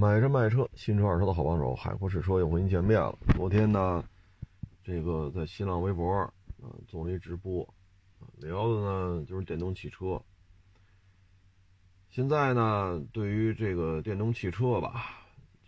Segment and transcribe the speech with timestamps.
[0.00, 3.18] 买车卖车，新车二手车的好帮手，海阔试车又和您见面了。
[3.36, 4.02] 昨天呢，
[4.82, 6.32] 这个在新浪微博啊
[6.88, 7.68] 做了一直播，
[8.38, 10.18] 聊的呢就是电动汽车。
[12.08, 15.04] 现在呢，对于这个电动汽车吧，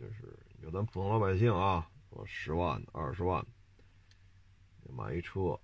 [0.01, 3.45] 就是有咱普通老百姓啊，说十万、二十万
[4.89, 5.61] 买一车，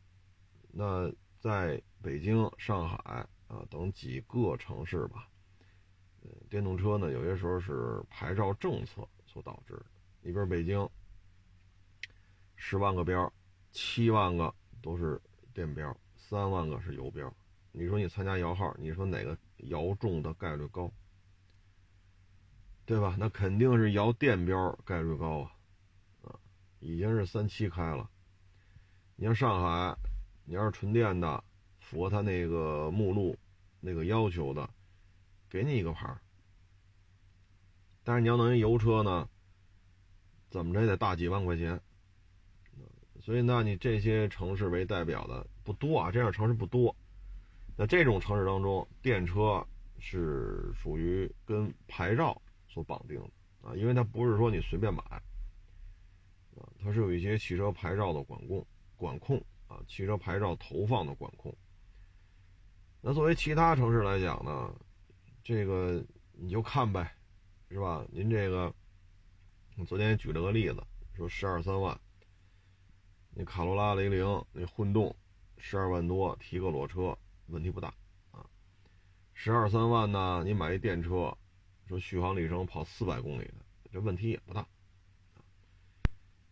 [0.71, 5.27] 那在北京、上海啊等几个城市吧。
[6.49, 9.87] 电动车呢，有些时候是牌照政策所导致的。
[10.23, 10.89] 你比如北京，
[12.57, 13.33] 十万个标，
[13.71, 15.21] 七万个都是
[15.53, 17.33] 电标，三万个是油标。
[17.73, 19.37] 你说你参加摇号，你说哪个
[19.69, 20.91] 摇中的概率高？
[22.85, 23.17] 对吧？
[23.19, 25.53] 那肯定是摇电标概率高啊！
[26.23, 26.41] 啊，
[26.81, 28.09] 已经是三七开了。
[29.17, 29.97] 你像上海，
[30.45, 31.45] 你要是纯电的，
[31.81, 33.37] 符合他那个目录
[33.81, 34.69] 那个要求的。
[35.51, 36.15] 给你一个牌
[38.09, 39.29] 但是你要弄一油车呢，
[40.49, 41.79] 怎么着也得大几万块钱。
[43.21, 46.97] 所以，那你这些城市为代表的不多啊，这样城市不多。
[47.77, 49.63] 那这种城市当中，电车
[49.99, 55.03] 是属于跟牌照所绑定的啊，因为它不是说你随便买
[56.57, 61.55] 啊，它是有一些汽车牌照的管控管控啊，汽车牌照投放的管控。
[63.03, 64.75] 那作为其他城市来讲呢？
[65.45, 66.03] 这个
[66.33, 67.15] 你就看呗，
[67.71, 68.05] 是吧？
[68.11, 68.75] 您这个，
[69.77, 70.83] 我昨天举了个例子，
[71.15, 72.01] 说十二三万，
[73.35, 75.15] 那卡罗拉、雷凌那混动，
[75.59, 77.93] 十二万多提个裸车，问题不大
[78.31, 78.45] 啊。
[79.35, 81.37] 十二三万呢，你买一电车，
[81.87, 83.55] 说续航里程跑四百公里的，
[83.93, 84.67] 这问题也不大。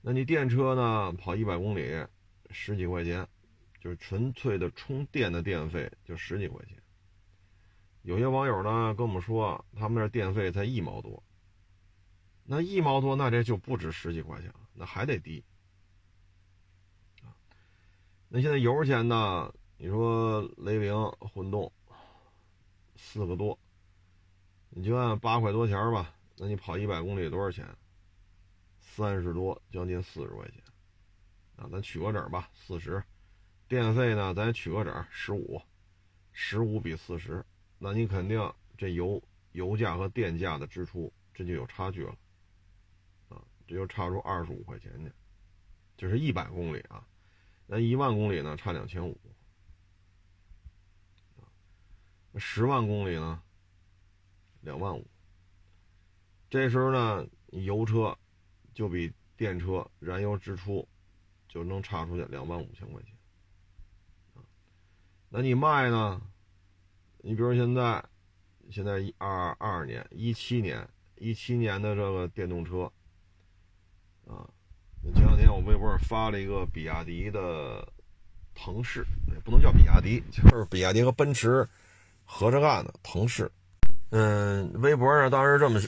[0.03, 2.07] 那你电车呢，跑一百公里，
[2.51, 3.27] 十几块钱，
[3.81, 6.77] 就是纯粹的充电的电费就十几块钱。
[8.07, 11.21] 有些网友呢跟我们说，他们那电费才一毛多，
[12.45, 15.45] 那一毛多，那这就不止十几块钱了，那还得低。
[18.29, 19.53] 那现在油钱呢？
[19.77, 21.73] 你说雷凌混动
[22.95, 23.59] 四个多，
[24.71, 27.67] 你就按八块多钱吧，那你跑一百公里多少钱？
[28.79, 30.63] 三十多，将近四十块钱
[31.57, 31.69] 啊。
[31.73, 33.03] 咱取个整吧，四十。
[33.67, 35.61] 电费呢，咱取个整，十五，
[36.31, 37.45] 十五比四十。
[37.89, 42.19] 那你肯定这油油价和电价的支出这就有差距了，
[43.29, 45.13] 啊，这就差出二十五块钱去，
[45.97, 47.07] 就是一百公里啊，
[47.65, 49.17] 那一万公里呢差两千五，
[52.33, 53.41] 那十万公里呢
[54.63, 55.07] 两万五，
[56.51, 58.19] 这时候呢油车
[58.75, 60.89] 就比电车燃油支出
[61.47, 63.15] 就能差出去两万五千块钱，
[64.35, 64.43] 啊，
[65.29, 66.21] 那你卖呢？
[67.27, 68.01] 你比如现在，
[68.71, 72.85] 现在一二二年、一七年、一七年的这个电动车，
[74.29, 74.47] 啊，
[75.13, 77.85] 前两天我微博上发了一个比亚迪的
[78.55, 79.05] 腾势，
[79.35, 81.69] 也不能叫比亚迪，就是比亚迪和奔驰
[82.25, 83.51] 合着干的腾势。
[84.11, 85.81] 嗯，微博上当时这么，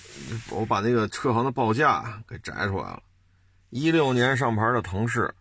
[0.50, 3.00] 我把那个车行的报价给摘出来了，
[3.70, 5.32] 一六年上牌的腾势，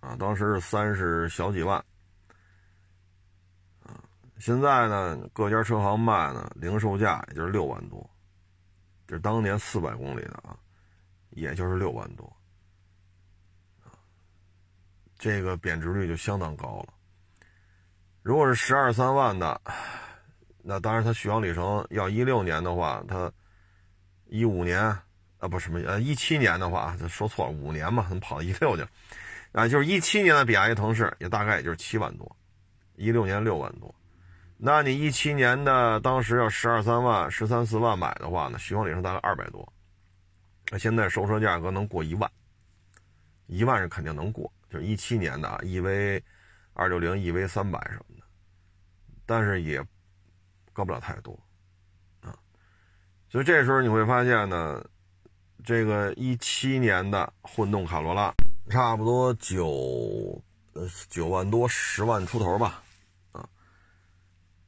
[0.00, 1.84] 啊，当时是三十小几万。
[4.38, 8.08] 现在呢，各家车行卖呢，零售价也就是六万多，
[9.06, 10.56] 这是当年四百公里的啊，
[11.30, 12.30] 也就是六万多，
[15.16, 16.92] 这个贬值率就相当高了。
[18.22, 19.60] 如果是十二三万的，
[20.62, 23.32] 那当然它续航里程要一六年的话，它
[24.26, 24.80] 一五年
[25.38, 28.84] 啊不什么呃一七年的话，说错了五年嘛，怎么跑到一六去？
[29.52, 32.36] 啊，就是一七年的比亚迪腾势也大概也就是七万多，
[32.96, 33.94] 一六年六万多。
[34.66, 39.70] 那你一七年的当时要十二三万、十三四万买的话呢，续航里程大概二百多。
[40.70, 42.32] 那现在收车价格能过一万，
[43.46, 46.22] 一万是肯定能过，就是一七年的啊，EV
[46.72, 48.24] 二六零、EV 三百什么的，
[49.26, 49.84] 但是也
[50.72, 51.38] 高不了太多
[52.22, 52.34] 啊。
[53.28, 54.82] 所以这时候你会发现呢，
[55.62, 58.32] 这个一七年的混动卡罗拉，
[58.70, 62.80] 差不多九呃九万多、十万出头吧。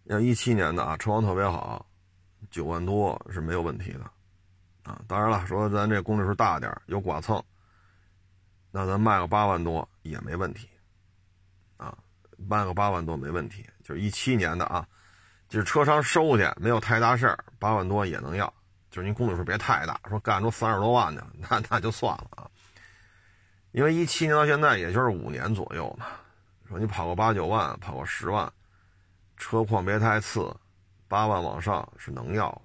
[0.07, 1.85] 要一七年的啊，车况特别好，
[2.49, 4.05] 九万多是没有问题的，
[4.85, 7.43] 啊，当然了，说咱这公里数大点有剐蹭，
[8.71, 10.69] 那咱卖个八万多也没问题，
[11.77, 11.97] 啊，
[12.37, 14.87] 卖个八万多没问题，就是一七年的啊，
[15.49, 18.47] 就是车商收去没有太大事儿，八万多也能要，
[18.93, 21.21] 就是您公里数别太大，说干出三十多万去，
[21.51, 22.49] 那那就算了啊，
[23.73, 26.07] 因为一七年到现在也就是五年左右嘛，
[26.69, 28.53] 说你跑个八九万，跑个十万。
[29.37, 30.55] 车况别太次，
[31.09, 32.63] 八万往上是能要的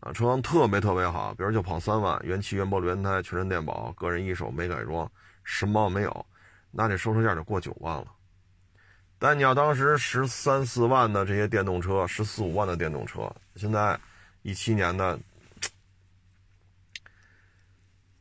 [0.00, 5.10] 啊，车况特别特别好，比如就跑三万，原漆原玻璃原胎，全身电保，个人一手没改装，
[5.44, 6.26] 什么没有，
[6.70, 8.06] 那这收车价就过九万了。
[9.18, 13.98] 但你要当时十三四万的这些电动车，十四五万的电动车，现在
[14.42, 15.18] 一七年的，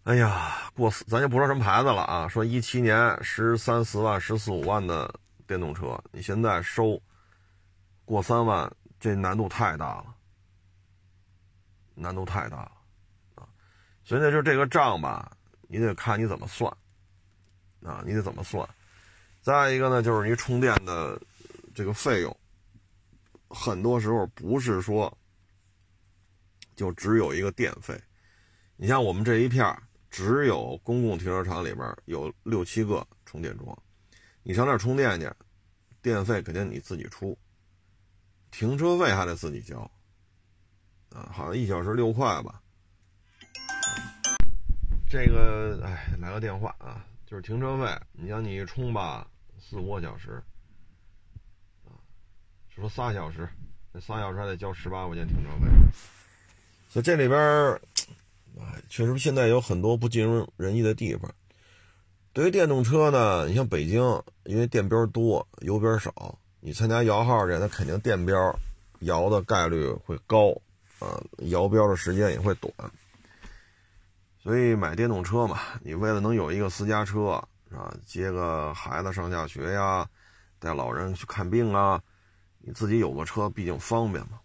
[0.06, 5.14] 哎呀，过四咱就不说什么牌子了啊，说一七年十三四万、十四五万的
[5.46, 7.00] 电动车，你现在收
[8.08, 10.16] 过三万，这难度太大了，
[11.94, 12.72] 难度太大了
[13.36, 13.44] 啊！
[14.06, 15.30] 所以呢，就这个账吧，
[15.64, 16.72] 你得看你怎么算
[17.84, 18.66] 啊，你得怎么算。
[19.42, 21.22] 再一个呢，就是你充电的
[21.76, 22.34] 这个费用，
[23.50, 25.16] 很多时候不是说
[26.78, 28.02] 就只有一个电费。
[28.78, 29.78] 你像我们这一片
[30.10, 33.78] 只有公共停车场里边有六七个充电桩，
[34.44, 35.30] 你上那儿充电去，
[36.02, 37.38] 电费肯定你自己出，
[38.52, 39.80] 停车费还得自己交，
[41.10, 42.62] 啊，好像一小时六块吧。
[45.10, 49.28] 这个，哎，来个电话啊，就是停车费，你像你一充吧。
[49.60, 50.42] 四五个小时，
[51.84, 51.92] 啊，
[52.74, 53.50] 就说仨小时，
[53.92, 55.68] 那仨小时还得交十八块钱停车费，
[56.90, 57.40] 所以这里边
[58.60, 61.34] 哎，确实现在有很多不尽如人意的地方。
[62.34, 64.02] 对于电动车呢，你像北京，
[64.44, 68.60] 因为电标多，油标少，你参加摇号去，那肯定电标
[69.00, 70.52] 摇的概率会高，
[71.00, 72.72] 啊，摇标的时间也会短。
[74.42, 77.44] 所以买电动车嘛，你为了能有一个私家车。
[77.70, 80.08] 啊，接个孩子上下学呀，
[80.58, 82.02] 带老人去看病啊，
[82.60, 84.40] 你自己有个车，毕竟方便嘛。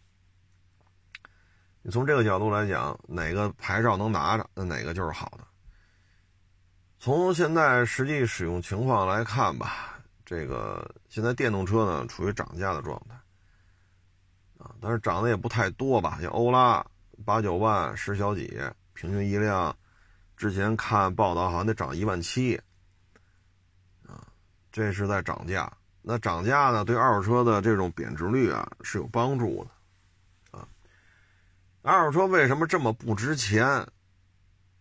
[1.82, 5.44] 你从这个角度来讲，哪个牌照能拿着，那哪个就是好的。
[6.98, 9.91] 从现在实际使用情况来看吧，
[10.32, 13.14] 这个现在电动车呢处于涨价的状态，
[14.56, 16.82] 啊，但是涨的也不太多吧，像欧拉
[17.22, 18.58] 八九万十小几，
[18.94, 19.76] 平均一辆，
[20.34, 22.58] 之前看报道好像得涨一万七。
[24.06, 24.24] 啊
[24.70, 25.70] 这是在涨价，
[26.00, 30.66] 那涨价呢，对二手车的这种贬值率啊是有帮助的，啊，
[31.82, 33.66] 二手车为什么这么不值钱？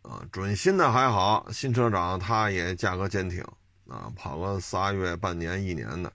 [0.01, 3.45] 啊，准新的还好，新车涨它也价格坚挺，
[3.91, 6.13] 啊，跑个仨月、半年、一年的，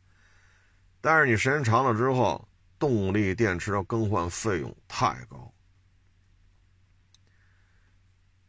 [1.00, 5.52] 但是你时间长了之后，动力电池的更换费用太高，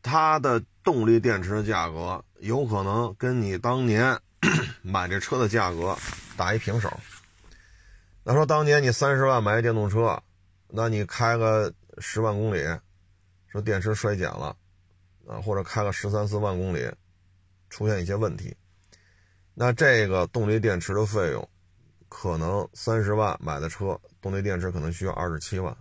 [0.01, 4.17] 它的动力电池的价格有可能跟你当年。
[4.83, 5.97] 买这车的价格
[6.37, 6.99] 打一平手。
[8.23, 10.21] 那说当年你三十万买电动车，
[10.67, 12.63] 那你开个十万公里，
[13.47, 14.55] 说电池衰减了，
[15.27, 16.89] 啊，或者开个十三四万公里，
[17.67, 18.55] 出现一些问题，
[19.59, 21.49] 那这个动力电池的费用，
[22.09, 25.75] 可能三十万买的车，动力电池可能需要二十七万。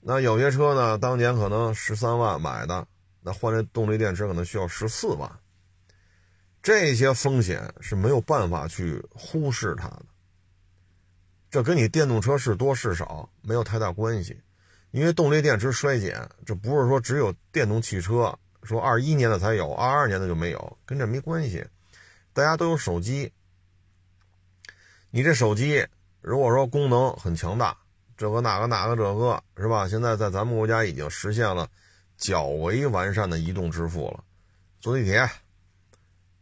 [0.00, 2.88] 那有些车呢，当年可能十三万买的，
[3.22, 5.30] 那换这动力电池可能需要十四万。
[6.64, 10.06] 这些风险是没有办法去忽视它的，
[11.48, 14.36] 这跟你电动车是多是少没有太大关系，
[14.90, 21.64] 因为动力电池衰减，这不是说只有电动汽车，说二一年的才有，二二年的就没有，跟这没关系。
[22.36, 23.32] 大家都有手机，
[25.08, 25.86] 你这手机
[26.20, 27.74] 如果说功能很强大，
[28.14, 29.88] 这个那个那个这个是吧？
[29.88, 31.66] 现在在咱们国家已经实现了
[32.18, 34.22] 较为完善的移动支付了，
[34.80, 35.26] 坐地铁。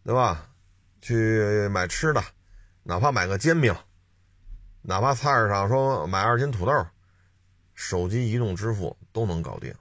[0.03, 0.51] 对吧？
[1.01, 2.23] 去买吃的，
[2.83, 3.73] 哪怕买个煎饼，
[4.83, 6.87] 哪怕菜市场说买二斤土豆，
[7.75, 9.73] 手机移动支付都能搞定。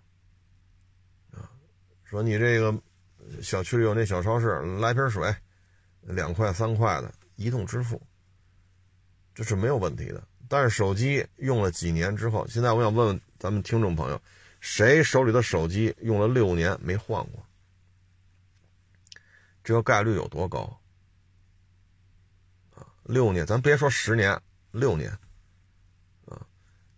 [1.32, 1.50] 啊，
[2.06, 2.72] 说你这个
[3.42, 5.36] 小区里有那小超市，来瓶水，
[6.06, 8.02] 两块三块的移动支付，
[9.34, 10.24] 这是没有问题的。
[10.48, 14.22] 但是手机用了几年之后，现在我想问问咱们听众朋友，
[14.60, 17.44] 谁手里的手机用了六年没换过？
[19.64, 20.80] 这个概率有多高
[22.76, 22.86] 啊？
[23.04, 24.40] 六年，咱别说十年，
[24.72, 25.10] 六年
[26.26, 26.46] 啊，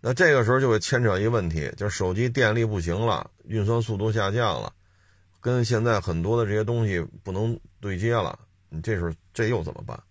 [0.00, 4.74] 那这个时候就会牵扯一个问题，就是手机电力不行了，运算速度下降了，
[5.40, 10.02] 跟现在很多的这些东西不能对接了，你这时候这又怎么办？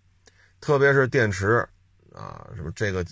[0.62, 1.68] 特别是电池
[2.14, 3.06] 啊，什么这个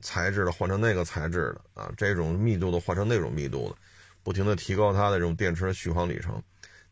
[0.00, 3.76] 材质的换成那个材质的啊，这种密度的换成那种密度的，
[4.22, 6.42] 不停的提高它的这种电池的续航里程，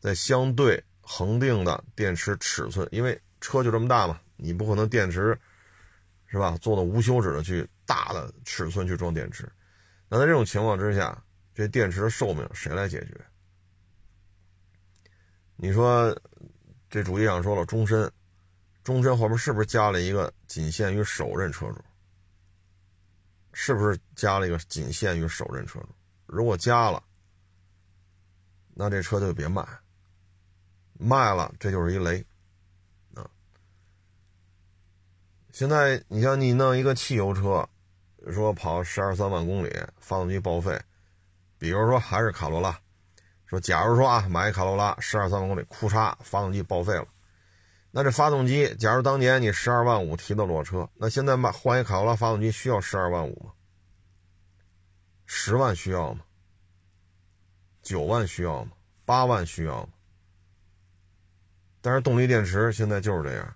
[0.00, 0.82] 在相对。
[1.04, 5.36] 恒定的电池尺寸，因为车就这么大嘛，你不可能电池
[6.26, 6.56] 是吧？
[6.58, 9.50] 做的无休止的去大的尺寸去装电池。
[10.08, 11.24] 那在这种情况之下，
[11.56, 13.20] 这电池的寿命谁来解决？
[15.56, 16.16] 你说
[16.92, 18.12] 这主机上说了终身，
[18.84, 21.82] 终身后面是不是加了一个仅限于首任车主？
[23.54, 25.88] 是不是加了一个仅限于首任车主？
[26.26, 27.02] 如果加了，
[28.74, 29.66] 那这车就别卖。
[30.98, 32.22] 卖了，这就是一雷
[33.14, 33.24] 啊！
[35.50, 37.66] 现在你像你弄一个汽油车，
[38.30, 40.78] 说跑十二三万公里，发动机报废，
[41.56, 42.78] 比如说还是卡罗拉，
[43.52, 47.06] 说假如说啊，买一卡罗拉十二三万公里，库嚓，发动机报废了，
[47.90, 53.52] 那这发动机，假如当年你十二万五提的裸车，那现在卖换一卡罗拉发动机需要十二万五吗？
[55.26, 56.22] 十万需要吗？
[57.82, 58.72] 九万需要吗？
[59.04, 59.88] 八万需要吗？
[61.82, 63.54] 但是动力电池现在就是这样，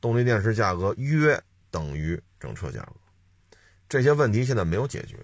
[0.00, 3.56] 动力电池价格约等于整车价格，
[3.88, 5.16] 这些问题现在没有解决。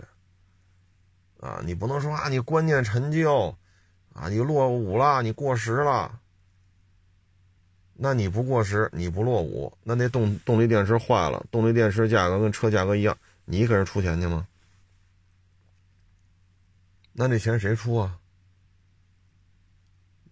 [1.40, 3.57] 啊，你不能说啊，你观念陈旧，
[4.20, 6.18] 啊，你落伍了，你过时了。
[7.94, 14.46] 那你不过时，你不落伍，那那动动力电池坏了，动力电池价格跟车价格一样，你给人出钱去吗？
[17.12, 18.18] 那这钱谁出啊？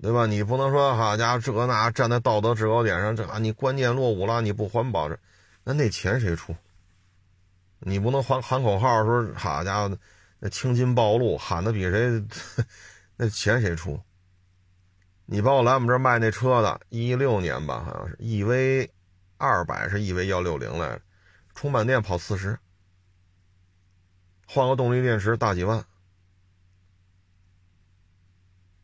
[0.00, 0.26] 对吧？
[0.26, 5.18] 你不能说好家伙这那站在道德制高点上，这啊你观念落伍了，你不环保这，
[5.64, 6.54] 那那钱谁出？
[7.80, 9.98] 你不能喊喊口号说好家伙，
[10.38, 12.22] 那青筋暴露喊的比谁，
[13.16, 14.00] 那钱谁出？
[15.24, 18.88] 你帮我来我们这儿卖那车的，一六年吧，好像是 EV
[19.38, 21.02] 二百是 EV 幺六零来着，
[21.54, 22.58] 充满电跑四十，
[24.46, 25.84] 换个动力电池大几万。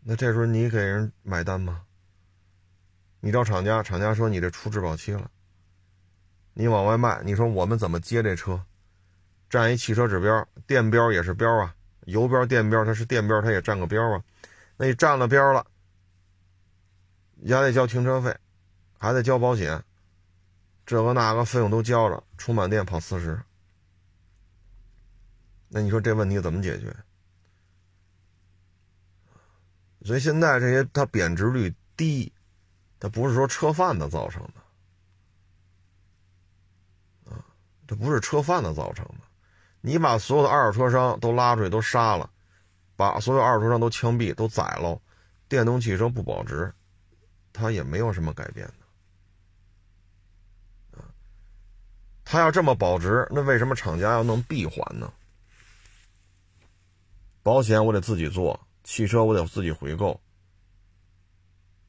[0.02, 1.82] 那这时候你给人买单吗？
[3.20, 5.30] 你找厂家，厂家说你这出质保期了。
[6.54, 8.64] 你往外卖，你说我们怎么接这车？
[9.48, 14.22] 占一汽车指标，电标也是标啊，油标、电标它是电标，它也占个标啊。
[14.76, 15.66] 那你占了标了，
[17.34, 18.36] 你还得交停车费，
[18.98, 19.84] 还得交保险，
[20.84, 23.40] 这个那个费用都交了，充满电跑四十。
[25.68, 26.94] 那你说这问题怎么解决？
[30.04, 32.32] 所以现在这些它贬值率低，
[32.98, 34.42] 它不是说车贩子造成
[37.24, 37.44] 的，啊，
[37.86, 39.31] 这不是车贩子造成的。
[39.82, 42.30] 你把所有的二手车商都拉出去都杀了，
[42.96, 44.98] 把所有二手车商都枪毙都宰了，
[45.48, 46.72] 电动汽车不保值，
[47.52, 48.74] 它也没有什么改变的。
[52.24, 55.12] 它要这么保值，那为什么厂家要弄闭环呢？
[57.42, 58.58] 保险我得自己做。
[58.84, 60.20] 汽车我得自己回购，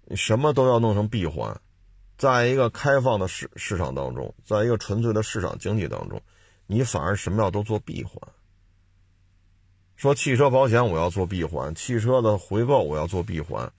[0.06, 1.60] 你什么都要弄成闭环，
[2.20, 6.22] 在一个开放的市市场当中，在一个纯粹的市场经济当中，
[6.68, 8.16] 你反而什么要都做闭环。
[9.96, 13.72] 说汽车保险我要做闭环，汽车的回购我要做闭环，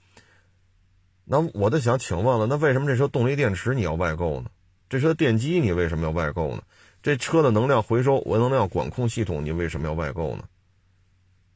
[1.24, 4.50] 那我在想，请问了，那为什么这车动力电池你要外购呢？
[4.88, 6.62] 这车电机你为什么要外购呢？
[7.02, 10.44] 这车的能量回收、我能量管控系统你为什么要外购呢？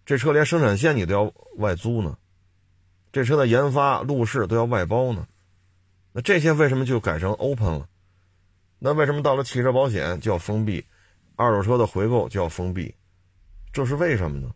[0.04, 2.18] 这车连生产线你都要外租呢，
[3.12, 5.26] 这车的研发路试都要外包呢，
[6.12, 7.88] 那这些为什么就改成 open 了？
[8.78, 10.84] 那为什么到了汽车保险就要封闭，
[11.38, 12.92] 二手车的回购就要封闭？
[13.72, 14.52] 这是为什么呢？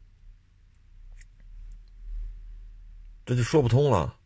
[3.25, 4.17] 这就说不通了，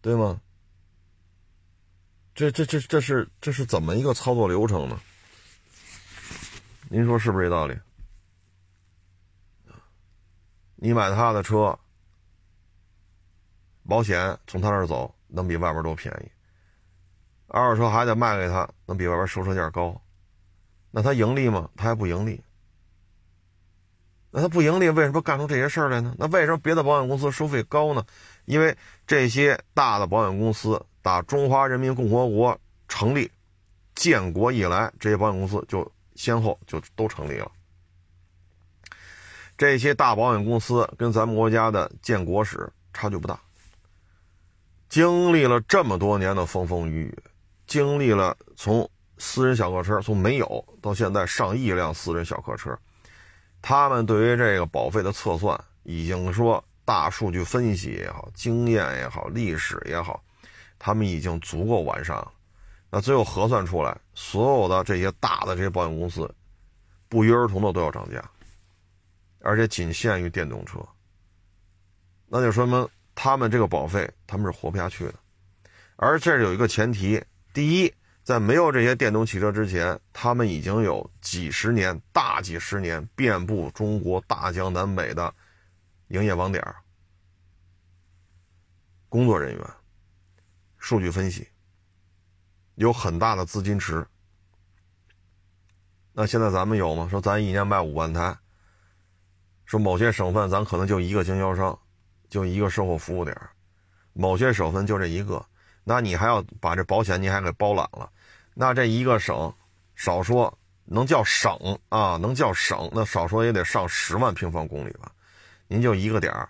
[0.00, 0.40] 对吗？
[2.34, 5.00] 这这这这是这是怎么一个操作流程呢？
[6.88, 7.78] 您说是不是这道理？
[10.74, 11.78] 你买他的车，
[13.88, 16.30] 保险从他那儿走，能比外边都便宜。
[17.46, 20.02] 二手车还得卖给他，能比外边收车价高。
[20.90, 21.70] 那他盈利吗？
[21.76, 22.40] 他还不盈利。
[24.30, 26.14] 那他不盈利，为什么干出这些事儿来呢？
[26.18, 28.04] 那为什么别的保险公司收费高呢？
[28.44, 28.76] 因为
[29.06, 33.30] 这些大的保险公司打中华人民共和国成立、
[33.94, 37.50] 建国以来，这些保险公司就先后就都成立了。
[39.56, 43.40] 这些大保险公司跟咱们国家的建国史差距不大，
[44.90, 47.18] 经历了这么多年的风风雨雨，
[47.66, 52.78] 经历了从私人小客车从没有到现在上亿辆私人小客车，
[53.62, 60.22] 他们对于这个保费的测算，已经说大数据分析也好，经验也好，历史也好，
[60.78, 62.32] 他们已经足够完善了。
[62.90, 66.32] 那最后核算出来，所有的这些大的这些保险公司，
[67.08, 68.22] 不约而同的都要涨价。
[69.40, 70.78] 而且仅限于电动车，
[72.26, 75.14] 那就说明他们这个保费他们是活不下去的。
[75.96, 77.22] 而这有一个前提：
[77.54, 77.94] 第一，
[78.26, 85.32] 在没有这些电动汽车之前，他们已经有几十年、大几十年遍布中国大江南北的
[86.08, 86.60] 营业网点、
[89.08, 89.64] 工作人员、
[90.76, 91.46] 数据分析，
[92.74, 94.04] 有很大的资金池。
[96.12, 97.06] 那现在咱们有吗？
[97.08, 98.36] 说咱一年卖五万台。
[99.66, 101.78] 说某些省份咱可能就一个经销商，
[102.28, 103.40] 就一个售后服务点
[104.14, 105.46] 某些省份就这一个，
[105.84, 108.10] 那你还要把这保险你还给包揽了，
[108.58, 109.52] 那这一个省，
[109.94, 115.12] 少说能叫省啊，能叫省，那少说也得上十万平方公里吧？
[115.68, 116.48] 您就一个点儿，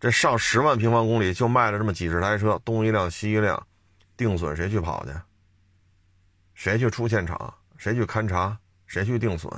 [0.00, 3.66] 这上十万平方公里就卖了这么几十台车，东一辆西一辆，
[4.16, 5.12] 定损谁去跑去？
[6.54, 7.52] 谁去出现场？
[7.76, 8.56] 谁去勘察？
[8.86, 9.52] 谁去定损？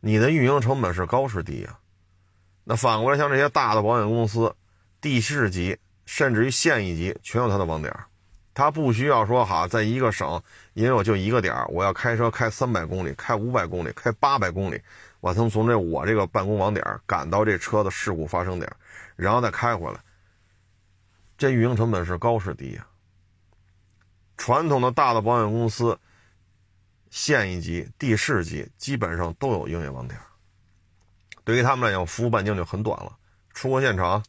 [0.00, 1.78] 你的运营成本是高是低呀？
[2.64, 4.54] 那反过来，像这些大的保险公司，
[5.00, 7.90] 地市级甚至于县一级，全有它的网点
[8.54, 10.42] 他不需要说哈，在一个省，
[10.74, 14.80] 因为我就一个点我要开车开三百公里，开五百公里，开八百公里，
[15.20, 18.70] 我从从这我这个办公网点赶到这车的事故发生点，
[19.16, 20.00] 然后再开回来。
[21.38, 22.86] 这运营成本是高是低呀？
[24.36, 25.98] 传统的大的保险公司。
[27.14, 30.18] 县一级、地市级基本上都有营业网点，
[31.44, 33.14] 对于他们来讲，服务半径就很短了。
[33.52, 34.24] 出个现场，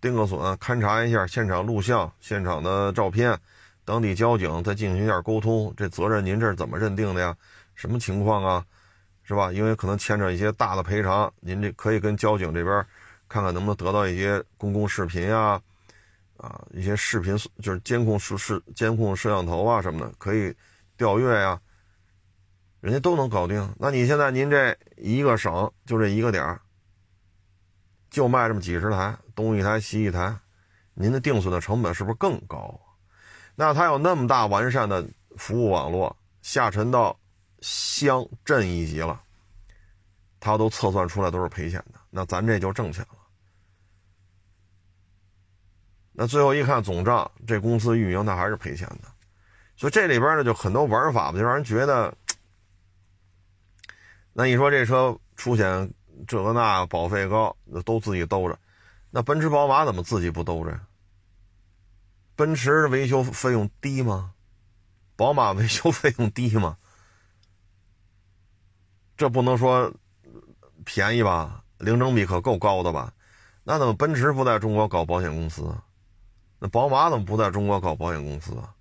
[0.00, 3.38] 定个损，勘察一下现场录像、现场的照片，
[3.84, 7.36] 当地交警再进行一下沟通，这责任您这是怎么认定的呀？
[7.74, 8.64] 什么情况啊？
[9.22, 9.52] 是吧？
[9.52, 12.84] 因为可能牵扯一些大的赔偿，您这可以跟交警这边
[13.28, 15.60] 看看能不能得到一些公共视频啊，
[16.36, 20.52] 啊，一些视频就是监控视视监控摄像头啊什么的，可以
[20.96, 21.60] 调阅呀。
[22.80, 26.60] 人家都能搞定，那你现在您这一个省就这一个点儿，
[28.10, 30.36] 就卖这么几十台，东一台西一台，
[30.94, 32.80] 您的定损的成本是不是更高？
[33.54, 35.06] 那他有那么大完善的
[35.36, 37.18] 服务网络，下沉到
[37.60, 39.22] 乡镇一级了，
[40.38, 43.18] 他都测算出来都是赔钱的，那咱这就挣钱了。
[46.12, 49.08] 那最后一看总账，这公司运营那还是赔钱的，
[49.76, 52.14] 所以这里边呢就很多玩法吧，就让人觉得。
[54.32, 55.92] 那你说这车出险
[56.26, 57.54] 这个那保费高，
[57.84, 58.58] 都自己兜着，
[59.10, 60.80] 那奔驰宝马怎么自己不兜着？
[62.36, 64.34] 奔驰维修费用低吗？
[65.16, 66.78] 宝马维修费用低吗？
[69.16, 69.92] 这不能说
[70.84, 71.64] 便宜吧？
[71.78, 73.12] 零整比可够高的吧？
[73.64, 75.76] 那怎么奔驰不在中国搞保险公司？
[76.58, 78.74] 那宝马怎么不在中国搞保险公司啊？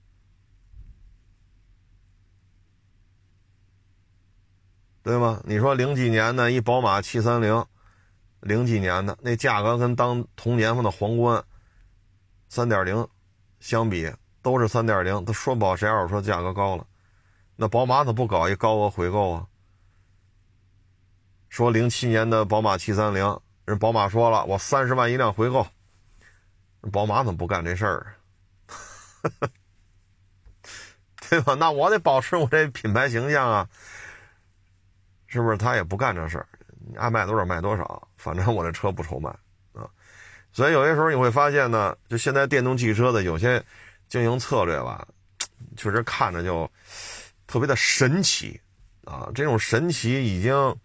[5.01, 5.41] 对吗？
[5.43, 7.65] 你说零几年的一宝马七三零，
[8.41, 11.43] 零几年的那价格跟当同年份的皇冠
[12.47, 13.07] 三点零
[13.59, 15.25] 相比，都是三点零。
[15.25, 16.85] 他说不好谁二手车价格高了，
[17.55, 19.47] 那宝马怎么不搞一高额回购啊？
[21.49, 25.67] 说零七年的宝马七三零，人宝马说了，我三十万一辆回购，
[26.91, 28.15] 宝马怎么不干这事儿？
[31.29, 31.53] 对吧？
[31.55, 33.69] 那我得保持我这品牌形象啊。
[35.31, 36.48] 是不是他也不干这事儿？
[36.89, 39.29] 你爱卖多少卖多少，反正我这车不愁卖
[39.73, 39.87] 啊。
[40.51, 43.63] 所以有些时候你会发现呢，就现在电动汽车的有些
[44.07, 45.07] 经营策略吧，
[45.77, 46.69] 确实看着就
[47.45, 48.59] 特别的神奇
[49.05, 49.29] 啊。
[49.35, 50.75] 这种神奇已经，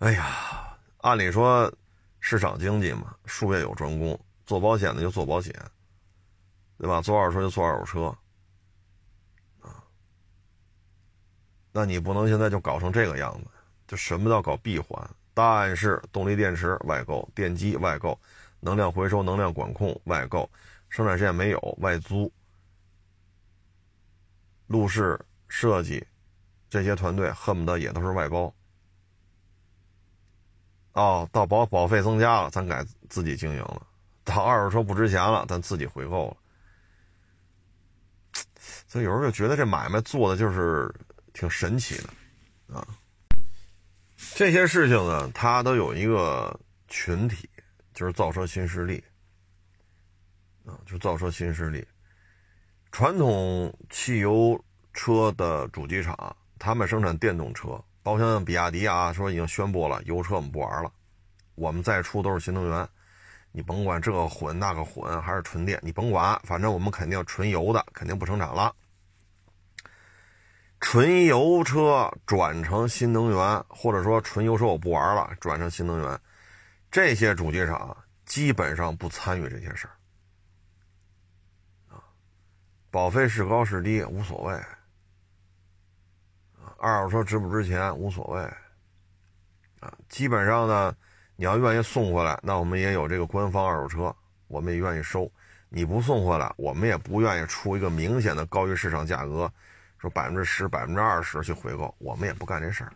[0.00, 1.72] 哎呀，按理说
[2.18, 5.54] 市场经济嘛，术业有专攻，做保险的就做保险，
[6.76, 7.00] 对吧？
[7.00, 8.18] 做二手车就做二手车。
[11.76, 13.50] 那你不能现在就搞成这个样子，
[13.88, 15.10] 就什么叫搞闭环？
[15.34, 18.16] 但是动力电池外购，电机外购，
[18.60, 20.48] 能量回收、能量管控外购，
[20.88, 22.32] 生产线没有外租，
[24.68, 26.06] 路试设计
[26.70, 28.54] 这些团队恨不得也都是外包。
[30.92, 33.84] 哦，到保保费增加了，咱改自己经营了；
[34.22, 36.36] 到二手车不值钱了，咱自己回购了。
[38.86, 40.94] 所以有时候就觉得这买卖做的就是。
[41.34, 42.86] 挺神奇的，啊，
[44.36, 47.50] 这些事情呢，它都有一个群体，
[47.92, 49.02] 就是造车新势力，
[50.64, 51.86] 啊，就造车新势力。
[52.92, 54.58] 传统汽油
[54.92, 56.16] 车的主机厂，
[56.56, 57.70] 他们生产电动车，
[58.04, 60.92] 包括像比亚迪啊，说已经宣布了，油车我们不玩了，
[61.56, 62.88] 我们再出都是新能源，
[63.50, 68.72] 你甭管这个混那个混还是纯电，你甭管，反正我们肯定纯油的，肯定不生产了。
[70.84, 76.20] 纯油车转成新能源，或者说纯油车我不玩了，转成新能源，
[76.90, 79.96] 这些主机厂基本上不参与这些事儿。
[81.88, 82.04] 啊，
[82.90, 84.52] 保费是高是低无所谓，
[86.76, 88.42] 二手车值不值钱无所谓，
[89.80, 90.94] 啊，基本上呢，
[91.34, 94.14] 你要愿意送回来，那我们也有这个官方二手车，
[94.48, 95.26] 我们也愿意收；
[95.70, 99.50] 你不送回来，我们也不愿意出一个明显的高于市场价格。
[100.04, 102.92] 说百分之十、百分之二十去回购，我们也不干这事儿，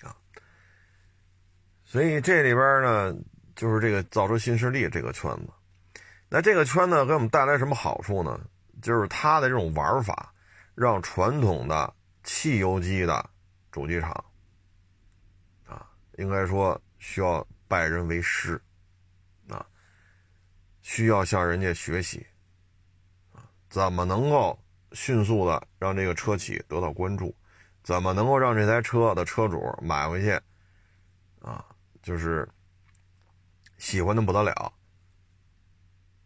[0.00, 0.16] 啊
[1.84, 3.14] 所以这里边呢，
[3.54, 5.52] 就是这个造车新势力这个圈子。
[6.30, 8.40] 那这个圈子给我们带来什么好处呢？
[8.80, 10.32] 就是它的这种玩法，
[10.74, 13.28] 让传统的汽油机的
[13.70, 14.24] 主机厂
[15.66, 18.60] 啊，应该说需要拜人为师
[19.48, 19.66] 啊，
[20.80, 22.26] 需要向人家学习
[23.32, 24.58] 啊，怎么能够
[24.92, 27.34] 迅速的让这个车企得到关注？
[27.82, 30.38] 怎么能够让这台车的车主买回去
[31.40, 31.64] 啊？
[32.02, 32.46] 就是
[33.78, 34.52] 喜欢的不得了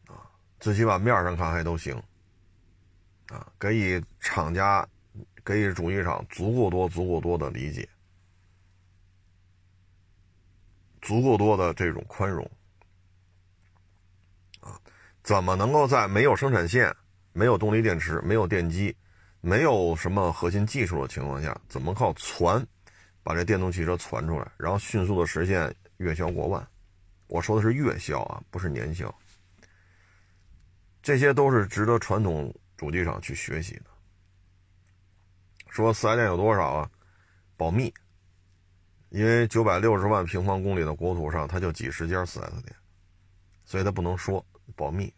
[0.07, 0.31] 啊！
[0.59, 1.95] 最起码面上看还都行
[3.29, 4.89] 啊，给予厂家、
[5.45, 7.89] 给予主机厂足够多、足够多的理解，
[11.01, 12.49] 足够多的这种宽容
[14.61, 14.81] 啊！
[15.23, 16.97] 怎么能够在没有生产线、
[17.33, 18.95] 没有动力电池、没有电机？
[19.41, 22.65] 没有什么核心技术的情况下，怎么靠传
[23.25, 26.65] 把这电动汽车传出来，然后迅速的实现月销过万？
[27.27, 29.13] 我说的是月销啊，不是年销。
[31.03, 33.87] 这些都是值得传统主机厂去学习的。
[35.69, 36.91] 说四 S 店有多少啊？
[37.57, 37.93] 保密，
[39.09, 42.77] 因为九百六十万平方公里的国土上，它就几十家四 S 店，
[43.65, 44.45] 所以它不能说
[44.77, 45.13] 保密。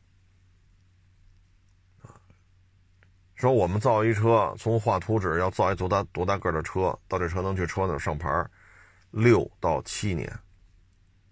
[3.45, 8.43] 说我们造一车，从画图纸要造一多大多大个的车，到这车能去车那上牌，
[9.11, 10.33] 六到七年。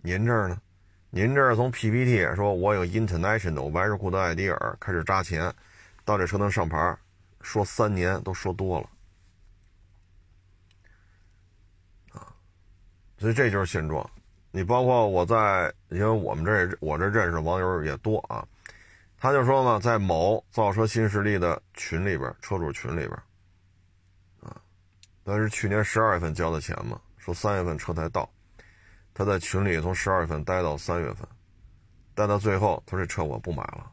[0.02, 0.60] 您这儿呢？
[1.08, 5.50] 您这儿从 PPT 说我有 International Very Good Idea 开始扎钱，
[6.04, 6.94] 到这车能上牌，
[7.40, 8.90] 说三年都说多了
[12.12, 12.28] 啊。
[13.16, 14.06] 所以这就是现状。
[14.50, 18.46] 你包括我在，因为我们这我这认识的网友也多啊。
[19.22, 23.10] 他就说嘛，在某造车新势力的群里边，车主群里边，
[24.40, 24.60] 啊，
[25.22, 28.28] 但是去年十二月份交的钱嘛，说三月份车才到，
[29.14, 31.24] 他在群里从十二月份待到三月份，
[32.16, 33.92] 待到最后，他说这车我不买了。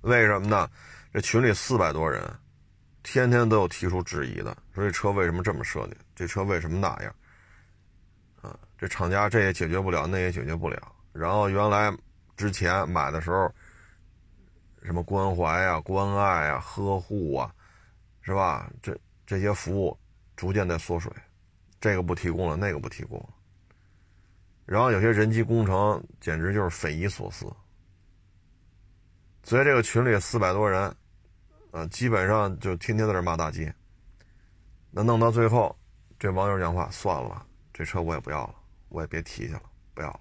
[0.00, 0.70] 为什么呢？
[1.12, 2.34] 这群里四百多人，
[3.02, 5.94] 天天都有提出质疑的，说这车为什么这么设计？
[6.14, 7.14] 这车为什么那样？
[8.40, 10.80] 啊，这厂家这也解决不了，那也解决不了。
[11.12, 11.94] 然后原来
[12.38, 13.52] 之前买的时候。
[14.86, 17.52] 什么关怀啊、关爱啊、呵护啊，
[18.22, 18.70] 是吧？
[18.80, 18.96] 这
[19.26, 19.98] 这些服务
[20.36, 21.12] 逐渐在缩水，
[21.80, 23.28] 这个不提供了，那个不提供了。
[24.64, 27.52] 然后有些人机工程简直就是匪夷所思。
[29.42, 30.82] 所以这个群里四百多人，
[31.72, 33.74] 啊，基本上就天天在这骂大街。
[34.90, 35.76] 那弄到最后，
[36.18, 38.54] 这网友讲话算了，这车我也不要了，
[38.88, 39.62] 我也别提去了，
[39.94, 40.20] 不要了，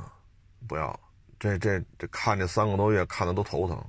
[0.00, 0.12] 啊，
[0.66, 1.00] 不要了。
[1.46, 3.82] 这这这看这三个多月，看的都头疼。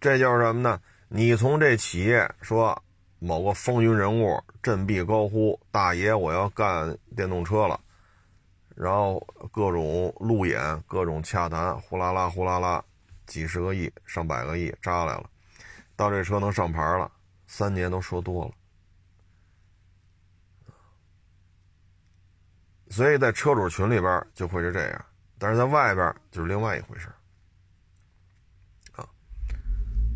[0.00, 0.80] 这就是什么呢？
[1.08, 2.82] 你从这企业说
[3.18, 7.80] 某个风云人物振臂高呼：“大爷，我要干电动车了！”
[8.76, 12.84] 然后各种路演，各种洽谈，呼啦啦呼啦啦，
[13.26, 15.30] 几十个亿、上百个亿扎来了。
[15.96, 17.10] 到这车能上牌了，
[17.46, 18.52] 三年都说多了。
[22.90, 25.04] 所以在车主群里边就会是这样。
[25.44, 27.06] 但是在外边就是另外一回事
[28.92, 29.06] 啊，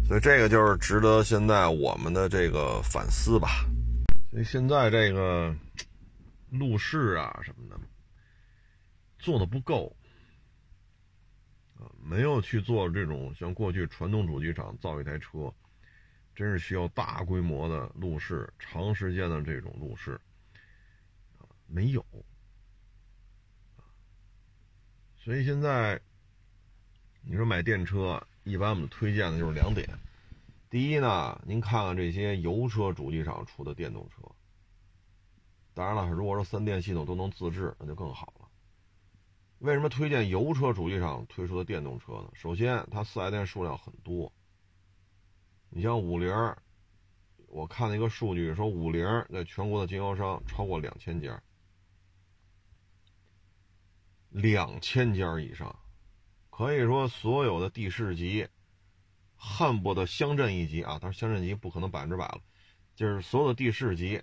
[0.06, 3.66] 所以这个就是值得现在我们的这个反思吧。
[4.30, 5.54] 所以现在这个
[6.48, 7.78] 路试啊什么的
[9.18, 9.94] 做的不够
[11.78, 15.52] 啊，没有去做这种像过去传统主机厂造一台车，
[16.34, 20.12] 真是需要大规模的路试、长时间的这种路试
[21.36, 22.02] 啊，没有。
[25.28, 26.00] 所以现在，
[27.20, 29.86] 你说买电车，一般我们推荐的就是两点。
[30.70, 34.22] 第一呢，您看看这些油车主机厂出的电动车。
[35.74, 38.48] 当然了，如果说三电系统都能自制，那就更好了。
[39.58, 42.30] 为什么推荐油车主机厂推出的电动车呢？
[42.32, 44.32] 首先，它四 S 店数量很多。
[45.68, 46.32] 你像五菱，
[47.48, 51.38] 我看了一个数据，说五菱在全国的经销商超过两千家。
[54.30, 55.74] 两千家以上，
[56.50, 58.46] 可以说所有的地市级，
[59.36, 62.40] 恨不得乡镇一级啊，当然乡镇级不可能百分之百了，
[62.94, 64.22] 就是所有的地市级，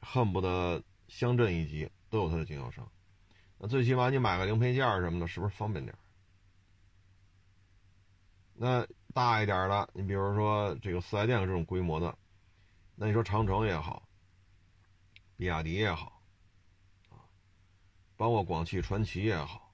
[0.00, 2.90] 恨不得乡镇一级都有它的经销商。
[3.58, 5.96] 那最起码你买个零配件什么的，是不是方便点
[8.54, 12.18] 那大一点的，你比如说这个四 S 店这种规模的，
[12.94, 14.06] 那你说长城也好，
[15.36, 16.19] 比亚迪也好。
[18.20, 19.72] 包括广汽传祺也好，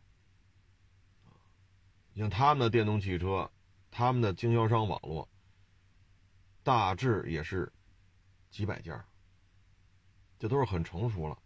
[2.14, 3.50] 像他们的电动汽车，
[3.90, 5.28] 他们的经销商网络，
[6.62, 7.72] 大致也是
[8.48, 9.04] 几百家，
[10.38, 11.36] 这都是很成熟了。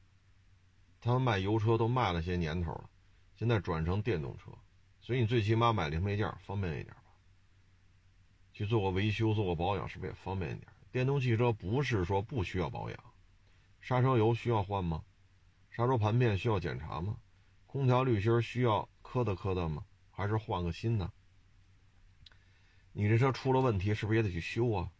[1.01, 2.91] 他们卖油车都卖了些年头了，
[3.35, 4.51] 现在转成电动车，
[5.01, 7.05] 所以你最起码买零配件方便一点吧。
[8.53, 10.71] 去做个维修、做个保养，是不是也方便一点？
[10.93, 13.05] 电动汽车不是说不需要保养，
[13.81, 15.03] 刹车油需要换吗？
[15.70, 17.16] 刹车盘片需要检查吗？
[17.66, 19.85] 空调滤芯需要磕的磕的吗？
[20.11, 21.12] 还是换个新的？
[22.92, 24.90] 你这车出了问题，是不是也得去修啊？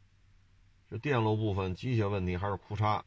[0.89, 3.05] 是电路部分机械问题，还是库叉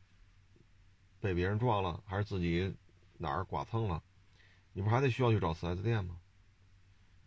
[1.19, 2.76] 被别人撞了，还是自己
[3.17, 4.04] 哪儿剐蹭了？
[4.73, 6.19] 你不还得需要去找 4S 店吗？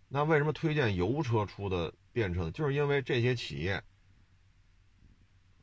[0.09, 2.53] 那为什么推荐油车出的电车呢？
[2.53, 3.83] 就是因为这些企业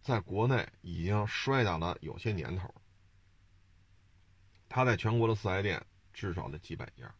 [0.01, 2.73] 在国内已经摔打了有些年头，
[4.75, 7.13] 他在全国的 4S 店至少得几百家，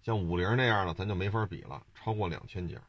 [0.00, 2.80] 像五菱那样的咱就没法比了，超过两千家。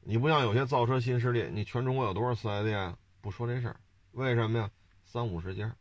[0.00, 2.96] 你不像有些造车新势力，你全中国有多少四 S 店？
[3.20, 3.76] 不说这事儿，
[4.10, 4.68] 为什么呀？
[5.04, 5.76] 三五十家，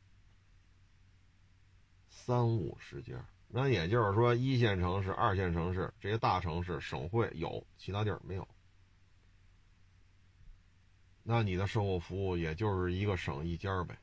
[2.07, 3.13] 三五十家。
[3.47, 8.47] 那也就是说，一线城市、二线城市这些大城市、省会有，其他地儿没有。
[11.23, 13.97] 那你的售后服务也就是一个省一家呗。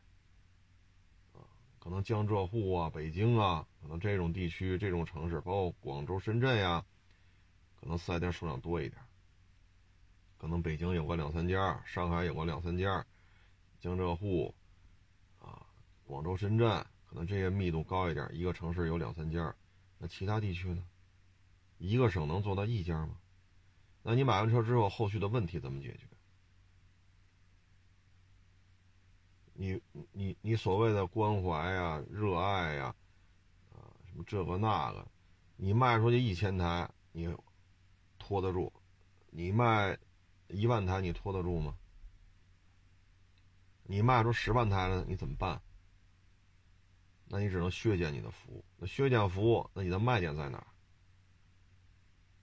[1.82, 6.84] 可能江浙沪啊、北京啊，可能这种地区、这种城市，包括广州、深圳呀，
[7.80, 9.02] 可能四 S 店数量多一点。
[10.38, 13.04] 可能北京有个两三家，上海有个两三家，
[13.80, 14.54] 江浙沪，
[15.40, 15.66] 啊，
[16.04, 16.68] 广州、深圳，
[17.04, 19.52] 可能这些密度高一点，一个城市有两三家。
[19.98, 20.84] 那其他地区呢？
[21.78, 23.16] 一个省能做到一家吗？
[24.04, 26.06] 那你买完车之后，后续的问题怎么解决？
[29.54, 29.80] 你
[30.12, 32.94] 你你所谓的关怀呀、热爱呀，
[33.72, 35.06] 啊，什么这个那个，
[35.56, 37.34] 你卖出去一千台，你
[38.18, 38.72] 拖得住？
[39.30, 39.98] 你卖？
[40.48, 41.74] 一万台你拖得住吗？
[43.84, 45.62] 你卖出十万台了，你怎么办？
[47.26, 48.62] 那你只能削减你的服务。
[48.76, 50.66] 那削减服务，那你的卖点在哪儿？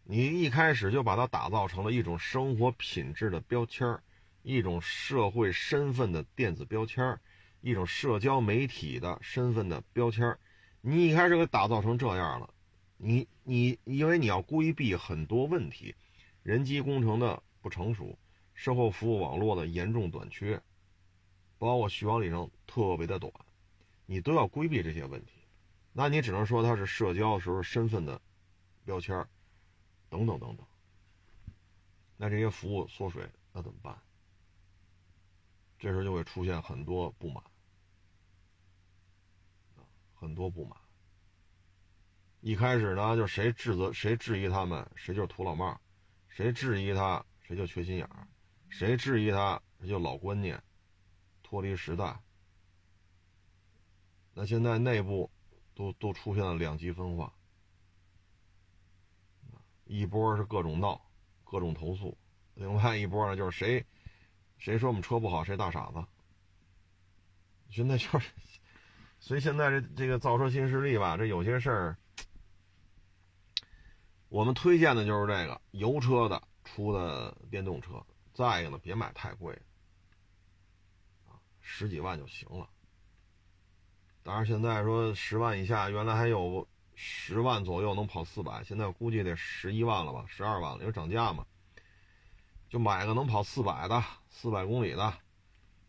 [0.04, 4.04] 你一开始就把它打造成了一种生活品质的标签儿，
[4.41, 7.19] 一种社会身份的电子标签，
[7.62, 10.38] 一种社交媒体的身份的标签。
[10.82, 12.54] 你一开始给打造成这样了，
[12.97, 15.95] 你你因为你要规避很多问题，
[16.43, 17.43] 人机工程的。
[17.62, 18.17] 不成熟，
[18.54, 20.62] 售后服务网络的严重短缺，
[21.58, 23.34] 包括续航里程特别的短，
[24.06, 25.34] 你都要规避这些问题。
[25.91, 28.21] 那你只能说它是社交的时候身份的
[28.86, 29.28] 标签
[30.10, 30.65] 等等等等。
[32.15, 33.93] 那这些服务缩水，那怎么办？
[35.80, 37.44] 这时候就会出现很多不满，
[40.13, 40.78] 很多不满。
[42.42, 45.80] 一开始呢，就谁指责谁质疑他们，谁就是土老帽，
[46.28, 47.26] 谁质疑他。
[47.42, 48.28] 谁就缺心眼儿，
[48.68, 50.62] 谁质疑他，谁就老观念，
[51.42, 52.22] 脱离时代。
[54.36, 55.32] 那现在内部
[55.74, 57.34] 都都出现了两极分化，
[59.84, 61.10] 一波是各种闹，
[61.44, 62.15] 各种投诉，
[62.54, 63.84] 另外一波呢就是谁
[64.60, 66.06] 谁说我们车不好，谁大傻子。
[67.72, 68.30] 现在就是，
[69.19, 71.98] 所以现在这这个造车新势力吧，这有些事儿，
[74.30, 76.43] 我们推荐的就是这个油车的。
[76.65, 79.60] 出的电动车，再一个呢，别买太贵，
[81.28, 82.69] 啊，十几万就行了。
[84.22, 91.43] 当然，现在说十万以下，原来还有十万左右能跑四百，现在估计得十一万了吧，十二万了，因为涨价嘛。
[92.70, 95.14] 就买个能跑四百的，四百公里的，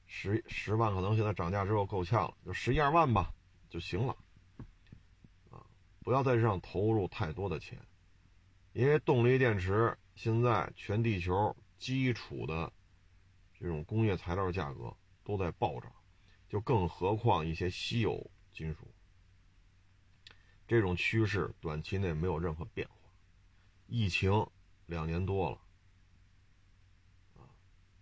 [0.07, 3.33] 十十万可能现在涨价之后够呛了，就十一二万吧
[3.69, 4.17] 就行了，
[5.51, 5.65] 啊，
[6.01, 7.79] 不要在这上投入太多的钱，
[8.73, 9.97] 因为动力电池。
[10.17, 12.71] 现在全地球基础的
[13.59, 15.91] 这种工业材料价格都在暴涨，
[16.47, 18.87] 就更何况一些稀有金属。
[20.69, 23.11] 这种趋势短期内没有任何变化。
[23.87, 24.47] 疫情
[24.85, 25.59] 两年多了，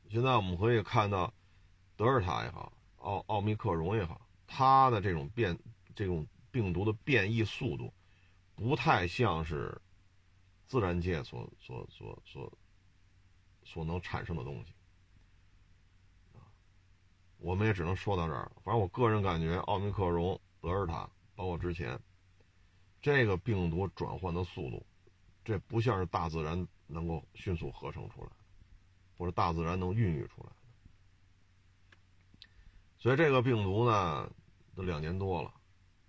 [0.08, 1.32] 现在我们可以看到
[1.96, 5.58] 德尔塔也好，奥奥密克戎也好，它的这种变
[5.94, 7.92] 这种病毒的变异速度
[8.54, 9.80] 不太像是。
[10.70, 12.52] 自然界所所所所
[13.64, 14.74] 所能产生的东西，
[17.38, 18.52] 我们也只能说到这儿。
[18.62, 21.98] 反正我个人感觉，奥密克戎、德尔塔，包括之前
[23.00, 24.84] 这个病毒转换的速度，
[25.42, 28.30] 这不像是大自然能够迅速合成出来，
[29.18, 30.56] 或者大自然能孕育出来的。
[32.98, 34.32] 所以这个病毒呢，
[34.74, 35.52] 都两年多了，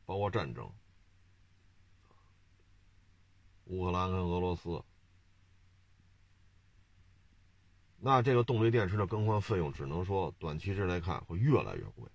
[0.05, 0.71] 包括战争。
[3.65, 4.83] 乌克兰跟俄罗斯，
[7.99, 12.09] 那这个动力电池的更换费用，只能说短期之内看会越来越贵。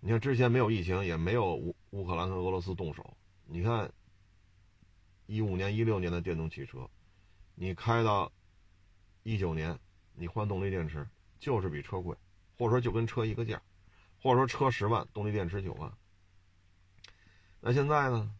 [0.00, 3.16] 你看之前没有疫情，也没有乌乌克兰跟俄罗斯动手。
[3.46, 3.90] 你看，
[5.24, 6.90] 一五年、一六年的电动汽车，
[7.54, 8.30] 你开到
[9.22, 9.78] 一九年，
[10.14, 11.06] 你换动力电池
[11.38, 12.16] 就是比车贵，
[12.56, 13.60] 或者说就跟车一个价，
[14.22, 15.92] 或者说车十万，动力电池九万。
[17.60, 18.34] 那现在呢，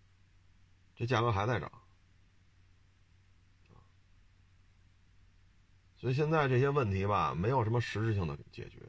[0.97, 1.71] 这价格还在涨。
[5.97, 8.81] 所以现在这些问题吧，没有什么实质性的解决。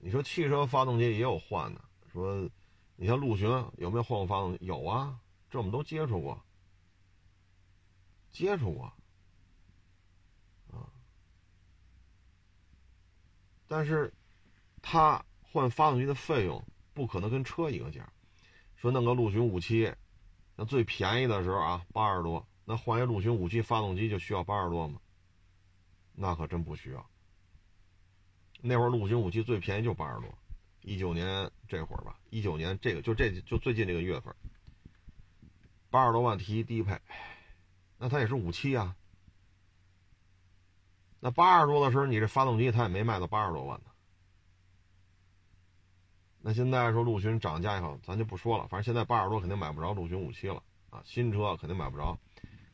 [0.00, 1.80] 你说汽车发动机也有换的，
[2.12, 2.50] 说
[2.96, 4.66] 你像陆巡有没有换过发动机？
[4.66, 6.42] 有啊，这我们都接触过，
[8.32, 8.92] 接触过
[13.72, 14.12] 但是，
[14.82, 16.60] 他换发动机的费用
[16.92, 18.12] 不可能跟车一个价。
[18.74, 19.94] 说弄个陆巡五七，
[20.56, 22.44] 那最便宜的时候啊，八十多。
[22.64, 25.00] 那换一陆巡五七发动机就需要八十多吗？
[26.14, 27.08] 那可真不需要。
[28.60, 30.36] 那会儿陆巡五七最便宜就八十多，
[30.82, 34.34] 一九年这会儿吧，一九年这个就这就最近这个月份，
[35.90, 36.98] 八十多万提低配，
[37.98, 38.96] 那它也是五七啊。
[41.20, 43.90] 那八十多的时候，你这发动机它也没卖到八十多万呢。
[46.40, 52.18] 那现在说陆巡涨价以后，咱就不说了，反正现在八十多肯定买不着陆巡五七了啊，新车肯定买不着。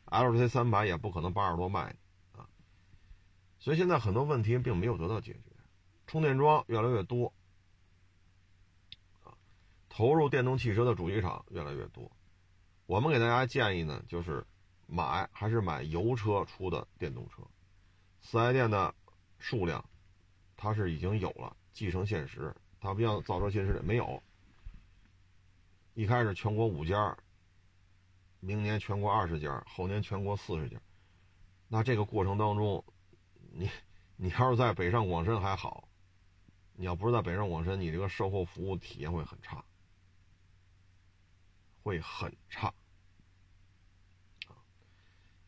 [0.05, 1.93] L C 三百也不可能八十多卖，
[2.31, 2.47] 啊，
[3.59, 5.51] 所以现在很多问题并没有得到解决，
[6.05, 7.33] 充电桩越来越多，
[9.23, 9.35] 啊，
[9.89, 12.09] 投入电动汽车的主机厂越来越多，
[12.85, 14.47] 我们给大家建议呢，就是
[14.85, 17.43] 买还是买油车出的电动车，
[18.21, 18.93] 四 S 店的
[19.39, 19.83] 数量
[20.55, 24.21] 它是已经有了，继承现实，它不像造车新势力没有，
[25.93, 27.17] 一开始全国五家。
[28.39, 30.79] 明年全国二十家，后年全国四十家，
[31.67, 32.85] 那这个过程当中，
[33.51, 33.67] 你
[34.15, 35.87] 你要是在北上广深还好，
[36.73, 39.65] 你要不是在北上广深，你这个售后服务体验会很差，
[41.81, 42.71] 会很差。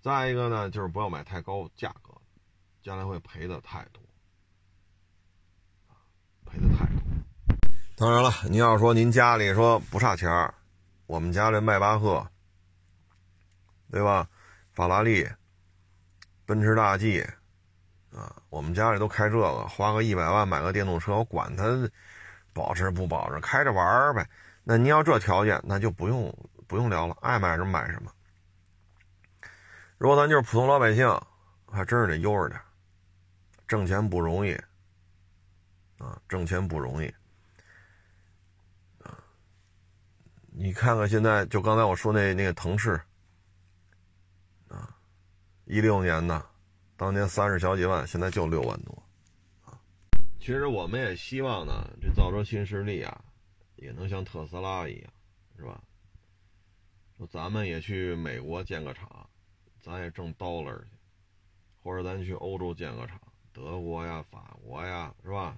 [0.01, 2.09] 再一个呢，就是不要买太高价格，
[2.82, 4.02] 将来会赔的太多，
[6.46, 7.02] 赔的太多。
[7.96, 10.54] 当然了，您要说您家里说不差钱儿，
[11.06, 12.28] 我们家这迈巴赫。
[13.92, 14.30] 对吧？
[14.72, 15.28] 法拉利、
[16.46, 17.28] 奔驰大 G，
[18.13, 21.89] 啊，我们家里都开这个，花个一百万买个电动车，我管它
[22.54, 24.30] 保值不保值，开着玩呗。
[24.63, 26.32] 那您要这条件，那就不用
[26.68, 28.12] 不用聊了，爱买什么买什么。
[29.98, 31.10] 如果咱就是普通老百姓，
[31.72, 32.62] 还真是得悠着点，
[33.69, 34.53] 挣钱不容易，
[35.99, 37.08] 啊，挣钱不容易，
[38.97, 39.23] 啊，
[40.47, 42.99] 你看看现在，就刚才我说那那个腾势
[44.69, 44.97] 啊。
[45.65, 46.43] 一六年的，
[46.97, 49.03] 当年三十小几万，现在就六万多，
[49.63, 49.79] 啊！
[50.39, 53.23] 其实我们也希望呢，这造车新势力啊，
[53.75, 55.13] 也能像特斯拉一样，
[55.58, 55.79] 是吧？
[57.19, 59.29] 说咱们也去美国建个厂，
[59.79, 60.89] 咱也挣 dollar 去，
[61.84, 63.21] 或者咱去欧洲建个厂，
[63.60, 65.58] 德国呀、法国呀，是吧？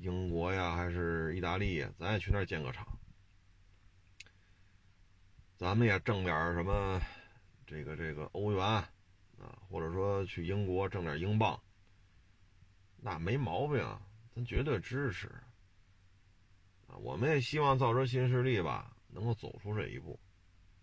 [0.00, 2.84] 英国呀，还是意大利呀，咱也去那儿建个厂，
[5.56, 7.00] 咱们也挣点什么，
[7.68, 8.60] 这个这个欧元。
[9.36, 11.60] 啊，或者说去英国挣点英镑，
[12.96, 13.84] 那没毛病，
[14.34, 15.28] 咱绝对支持。
[16.86, 20.18] 啊，我们也希望造车新势力吧能够走出这一步，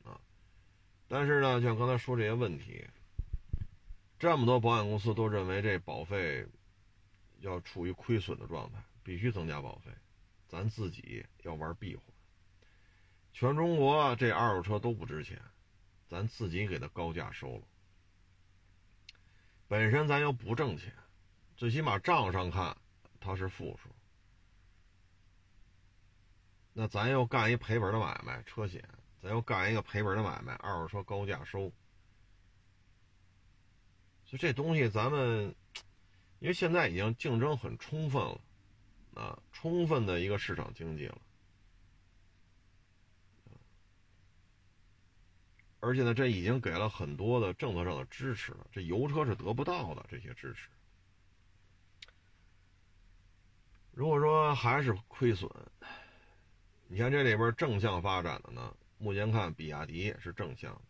[0.04, 0.20] 啊，
[1.08, 2.88] 但是呢，像刚才说这些问题，
[4.21, 6.45] 这么多保险公司都认为这保费
[7.39, 9.91] 要处于亏损的状态，必须增加保费，
[10.47, 12.05] 咱自己要玩闭环。
[13.34, 15.41] 全中国这二手车都不值钱，
[16.07, 17.63] 咱自己给它高价收了。
[19.67, 20.93] 本身咱又不挣钱，
[21.57, 22.77] 最起码账上看
[23.19, 23.89] 它是负数。
[26.73, 28.88] 那咱又干一赔本的买卖，车险，
[29.19, 31.74] 咱又干一个赔本的买卖，二手车高价收。
[34.32, 35.53] 就这东西咱们，
[36.39, 38.41] 因为现在已经竞争很充分了，
[39.13, 41.17] 啊，充分的一个市场经济了。
[45.82, 50.69] 而且呢，这已经给了很多的政策上的支持了，这油车是得不到的这些支持。
[53.91, 55.51] 如果说还是亏损，
[56.88, 60.82] 你看这里边正向发展的呢，目前看比亚迪是正向，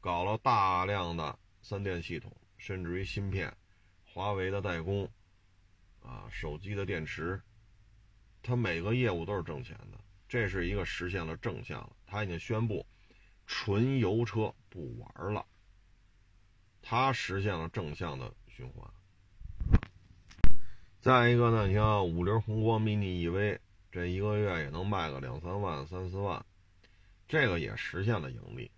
[0.00, 3.56] 搞了大量的三电系统，甚至于芯片，
[4.04, 5.10] 华为的代工，
[6.02, 7.40] 啊，手机的电池，
[8.42, 12.86] 它每个业务都是挣钱的，这是一个实现了正向了，它已经宣布。
[13.48, 15.46] 纯油车不玩了，
[16.82, 18.90] 它实现了正向的循环。
[21.00, 23.60] 再一个呢，你像五菱宏光 mini EV，
[23.92, 26.44] 这一个月也能卖个两三万、三四万，
[27.28, 28.68] 这个也实现了盈利，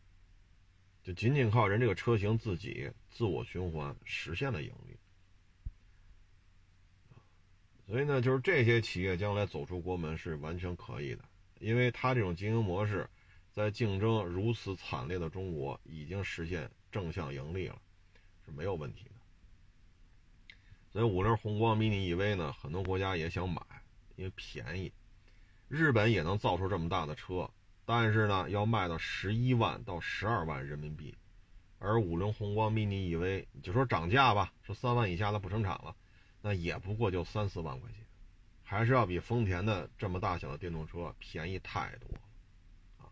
[1.02, 4.96] 就仅仅靠人这个车型自己自我循环实现了盈利。
[7.86, 11.24] 所以呢，就是这些企业将来走出国门是完全可以的，
[11.58, 13.08] 因为它这种经营模式，
[13.50, 17.80] 在竞争如此惨烈的中国，已经实现正向盈利了，
[18.44, 19.12] 是没有问题的。
[20.90, 23.62] 所以五菱宏光 mini EV 呢，很多国家也想买，
[24.16, 24.92] 因为便宜。
[25.68, 27.50] 日本也能造出这么大的车，
[27.84, 31.14] 但是呢，要卖到十一万到十二万人民币，
[31.78, 35.94] 而五菱宏光 mini EV 就说涨价吧，说三万以下的不生产了。
[36.40, 37.98] 那也不过就三四万块钱，
[38.62, 42.20] 还是要比丰田的这么大小的电动车便宜太多了
[42.98, 43.10] 啊！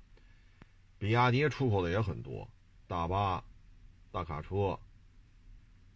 [0.98, 2.48] 比亚迪出口的也很多，
[2.86, 3.42] 大巴、
[4.12, 4.78] 大卡车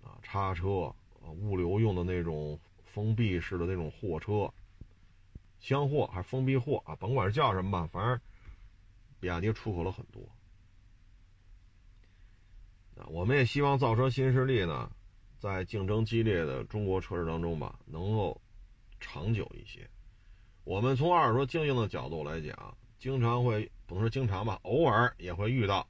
[0.03, 0.93] 啊、叉车
[1.23, 4.53] 啊、物流用的那种封闭式的那种货车、
[5.61, 8.21] 箱货还是封闭货啊，甭管是叫什么吧，反正
[9.21, 10.23] 比亚迪出口了很多
[13.09, 14.91] 我们也希望造车新势力呢。
[15.39, 18.39] 在竞争激烈的中国车市当中吧，能够
[19.01, 19.89] 长久一些。
[20.65, 25.89] 我们从二手车经营的角度来讲，经常会不能说经常吧，偶尔也会遇到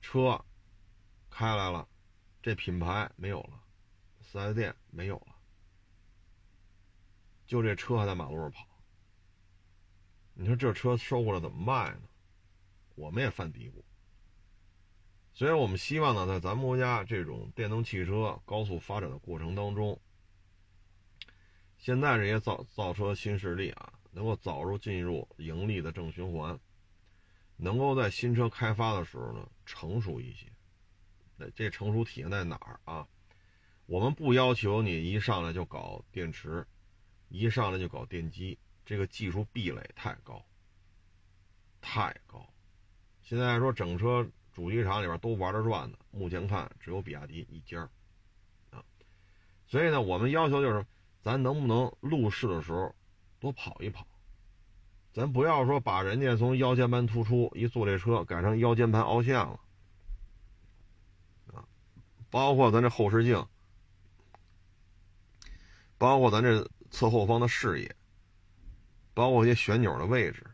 [0.00, 0.42] 车
[1.28, 1.86] 开来了，
[2.40, 3.60] 这品牌没有了，
[4.22, 5.36] 四 S 店没有了，
[7.46, 8.66] 就这车还在马路上跑。
[10.32, 12.08] 你说这车收过来怎么卖呢？
[12.94, 13.83] 我们也犯嘀咕。
[15.36, 20.00] 所以我们希望呢，在咱们国家这种电动汽车高速发展的过程当中，
[21.76, 26.56] 现在这些造造车新势力啊，能够早日进入盈利的正循环，
[27.56, 30.46] 能够在新车开发的时候呢成熟一些。
[31.36, 33.04] 那这成熟体现在哪儿啊？
[33.86, 36.64] 我们不要求你一上来就搞电池，
[37.28, 38.56] 一上来就搞电机，
[38.86, 40.46] 这个技术壁垒太高，
[41.80, 42.48] 太高。
[43.20, 44.24] 现在说整车。
[44.54, 47.90] 主机厂里边都玩着转的，目前看只有比亚迪一家
[48.70, 48.82] 啊，
[49.66, 50.86] 所以呢，我们要求就是，
[51.20, 52.94] 咱能不能路试的时候
[53.40, 54.06] 多跑一跑，
[55.12, 59.58] 咱不要说把人家从腰间盘突出一坐这车改成腰间盘凹陷了
[61.52, 61.66] 啊，
[62.30, 63.44] 包括咱这后视镜，
[65.98, 67.96] 包括咱这侧后方的视野，
[69.14, 70.46] 包括一些旋钮的位置，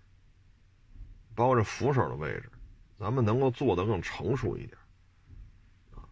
[1.34, 2.50] 包括这扶手的位置。
[3.00, 4.76] 咱们能够做得更成熟一点，
[5.92, 6.04] 啊，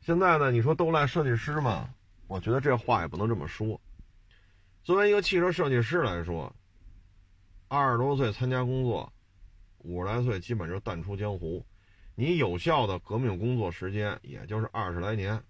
[0.00, 1.94] 现在呢，你说都赖设计师嘛？
[2.26, 3.80] 我觉得这话也不能这么说。
[4.82, 6.52] 作为一个汽车设计师来说，
[7.68, 9.12] 二十多岁参加工作，
[9.78, 11.64] 五十来岁基本就淡出江湖，
[12.16, 15.40] 你有效的革命工作时间也就是二十来年，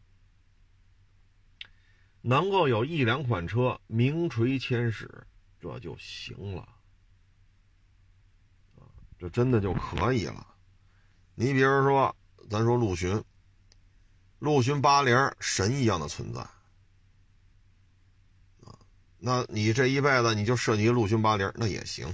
[2.20, 5.26] 能够有一两款车名垂千史，
[5.58, 6.68] 这就行了。
[9.18, 10.46] 这真的就可以了。
[11.34, 12.14] 你比如说，
[12.48, 13.22] 咱说陆巡，
[14.38, 16.54] 陆巡八零神一样的存在啊。
[19.18, 22.06] 那你这一辈子你就设计陆巡八零，那也行。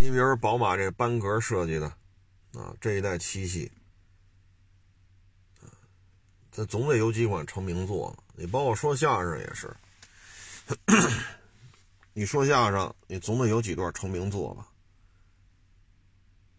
[0.00, 1.86] 你比如说宝马这班格设计的
[2.54, 3.70] 啊，这一代七系，
[6.50, 8.16] 这总得有几款成名作。
[8.34, 9.74] 你包括说相声也是，
[12.12, 14.66] 你说相声，你总得有几段成名作吧。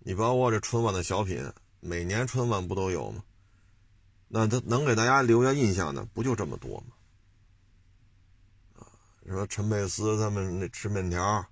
[0.07, 3.23] 你包括这春晚的小品，每年春晚不都有吗？
[4.27, 6.93] 那他能给大家留下印象的，不就这么多吗？
[8.77, 8.85] 啊，
[9.27, 11.43] 说陈佩斯他们那吃面条，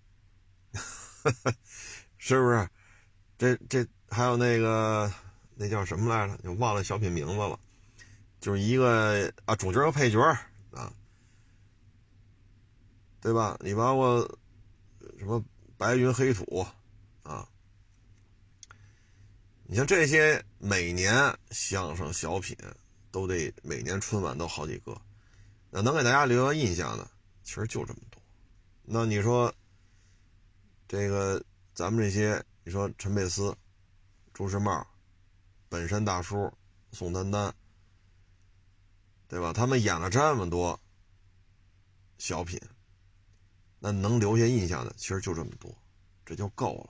[2.20, 2.70] 是不是？
[3.40, 5.12] 这这还有那个
[5.56, 6.38] 那叫什么来着？
[6.44, 7.60] 就忘了小品名字了，
[8.40, 10.22] 就是一个啊主角和配角
[10.74, 10.94] 啊，
[13.20, 13.58] 对吧？
[13.62, 14.38] 你包括
[15.18, 15.44] 什么
[15.76, 16.64] 白云黑土
[17.24, 17.50] 啊？
[19.66, 21.16] 你像这些每年
[21.52, 22.56] 相声小品，
[23.12, 25.02] 都得每年春晚都好几个，
[25.70, 27.10] 那能给大家留下印象的，
[27.44, 28.22] 其实就这么多。
[28.84, 29.52] 那你说，
[30.86, 31.42] 这个
[31.74, 33.56] 咱们这些，你说陈佩斯、
[34.34, 34.86] 朱时茂、
[35.70, 36.52] 本山大叔、
[36.92, 37.52] 宋丹丹，
[39.30, 39.54] 对吧？
[39.54, 40.78] 他们演了这么多
[42.18, 42.60] 小品，
[43.80, 45.74] 那能留下印象的，其实就这么多，
[46.26, 46.76] 这就够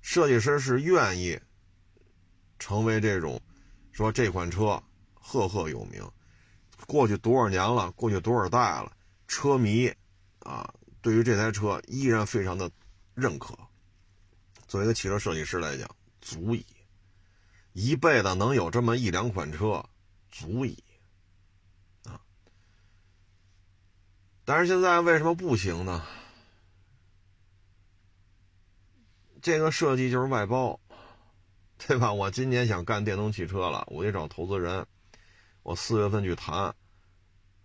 [0.00, 1.38] 设计师是愿意。
[2.64, 3.38] 成为这种，
[3.92, 6.02] 说这款车赫赫有名，
[6.86, 8.90] 过去多少年了，过去多少代了，
[9.28, 9.92] 车迷
[10.38, 12.70] 啊，对于这台车依然非常的
[13.12, 13.54] 认可。
[14.66, 15.86] 作为一个汽车设计师来讲，
[16.22, 16.64] 足以
[17.74, 19.84] 一辈子能有这么一两款车，
[20.30, 20.82] 足以
[22.04, 22.18] 啊。
[24.46, 26.02] 但是现在为什么不行呢？
[29.42, 30.80] 这个设计就是外包，
[31.78, 32.12] 对吧？
[32.12, 34.86] 我今年想干电动汽车了，我得找投资人，
[35.62, 36.74] 我四月份去谈，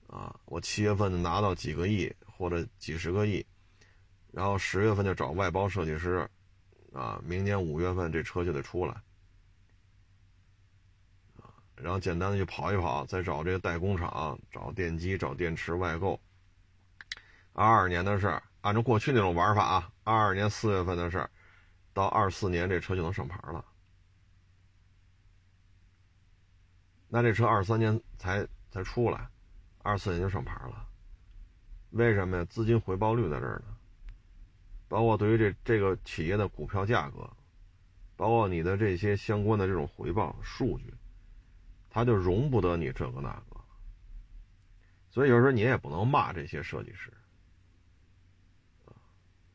[0.08, 3.46] 啊，我七月份拿到几个亿或者几十个亿，
[4.32, 6.30] 然后十月份就找外包设计师，
[6.94, 8.94] 啊，明年五月份这车就得出来。
[11.38, 16.20] 啊然后简单的去跑一跑，再找这个代工厂，找电机，找电池外购。
[17.54, 21.30] 二二年的事，按照过去那种玩法啊，二二年四月份的事，
[21.94, 23.64] 到二四年这车就能上牌了。
[27.10, 29.28] 那这车二三年才才出来，
[29.80, 30.88] 二四年就上牌了。
[31.90, 32.46] 为什么呀？
[32.46, 33.76] 资金回报率在这儿呢。
[34.88, 37.30] 包括对于这这个企业的股票价格，
[38.16, 40.94] 包括你的这些相关的这种回报数据。
[41.92, 43.60] 他就容不得你这个那个，
[45.10, 47.12] 所以有时候你也不能骂这些设计师，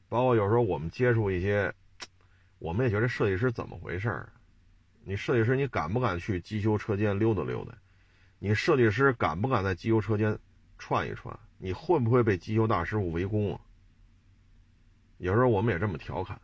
[0.09, 1.73] 包括有时候我们接触一些，
[2.59, 4.33] 我们也觉得设计师怎么回事儿？
[5.05, 7.75] 你设计师你敢不敢去机修车间溜达溜达？
[8.39, 10.39] 你设计师敢不敢在机修车间
[10.79, 11.39] 串一串？
[11.59, 13.61] 你会不会被机修大师傅围攻啊？
[15.19, 16.41] 有时候我们也这么调侃，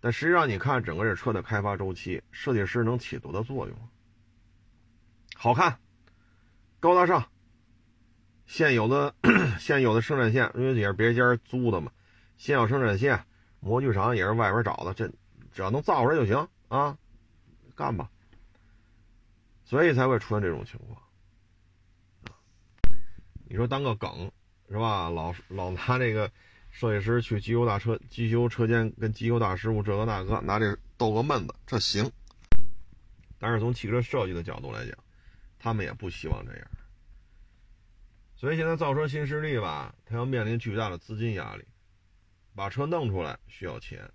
[0.00, 3.76] 但实际上你看整个这车的开发周期，设计师能起多大作用？
[5.36, 5.78] 好看，
[6.80, 7.24] 高大上。
[8.46, 9.14] 现有的
[9.58, 11.90] 现有的生产线，因为也是别家租的嘛，
[12.36, 13.24] 现有生产线，
[13.60, 15.08] 模具厂也是外边找的，这
[15.52, 16.98] 只要能造出来就行啊，
[17.74, 18.10] 干吧。
[19.64, 21.02] 所以才会出现这种情况。
[23.46, 24.30] 你说当个梗
[24.68, 25.08] 是吧？
[25.10, 26.30] 老老拿这个
[26.70, 32.10] 设计师去机修大车机修车间跟机修大师傅这个那个拿这逗个闷子，这行。
[33.38, 34.96] 但是从汽车设计的角度来讲，
[35.58, 36.66] 他们也不希望这样，
[38.34, 41.64] 所以现在造车新势力吧，他要面临巨大的资金压力，
[42.54, 44.10] 把车弄出来需要钱，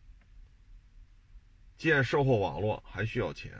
[1.80, 3.54] 建售后网络还需要钱，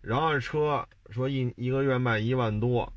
[0.00, 2.90] 然后车说一一个月卖一万多，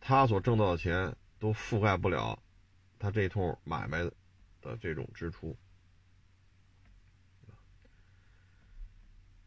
[0.00, 2.38] 他所挣到的钱都覆盖不了
[2.98, 4.04] 他这通买卖
[4.60, 5.56] 的这种支出，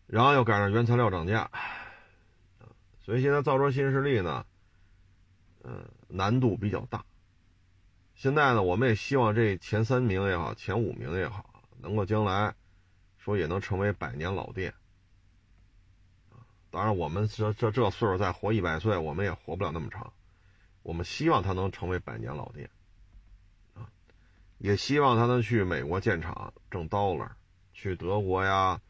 [0.07, 1.51] 然后又赶上原材料涨价。
[3.03, 4.45] 所以现在造车新势力呢，
[5.63, 7.05] 嗯，难度比较大。
[8.15, 12.55] 现在呢，我们也希望这前三名也好，前五名也好，能够将来
[13.24, 14.74] 说也能成为百年老店。
[16.69, 20.11] 当然，我们这这这岁数再活一百岁，我们也活不了那么长。
[20.84, 22.69] 我们希望它能成为百年老店，
[23.76, 23.88] 啊，
[24.57, 27.30] 也希望它能去美国建厂挣 dollar，
[27.74, 28.82] 去德国呀、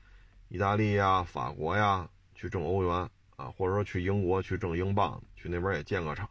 [0.47, 3.09] 意大利呀、法国呀去挣欧元。
[3.37, 6.29] 啊，或者说去英国去挣英镑，去那边也建个厂，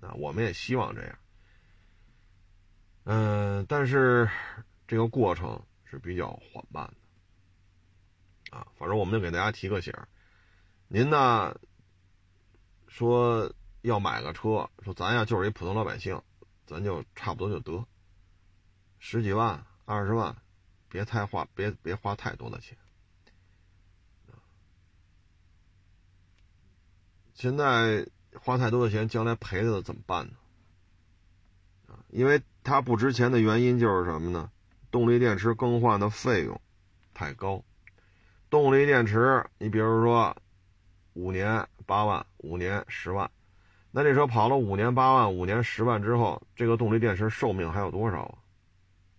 [0.00, 1.18] 啊，我们也希望这样。
[3.04, 4.28] 嗯，但是
[4.88, 6.94] 这个过程是比较缓慢的，
[8.50, 9.94] 啊，反正我们就给大家提个醒
[10.88, 11.58] 您呢
[12.88, 16.20] 说要买个车，说咱呀就是一普通老百姓，
[16.66, 17.86] 咱就差不多就得
[18.98, 20.36] 十几万、二十万，
[20.88, 22.76] 别太花，别别花太多的钱。
[27.34, 30.34] 现在花太多的钱，将来赔了怎么办呢？
[32.08, 34.50] 因为它不值钱的原因就是什么呢？
[34.90, 36.60] 动力电池更换的费用
[37.14, 37.64] 太高。
[38.50, 40.36] 动力电池，你比如说
[41.12, 43.30] 五年八万，五年十万，
[43.92, 48.38] 那这车跑了五年八万，五年十万之后，这个动力电池寿命还有多少啊？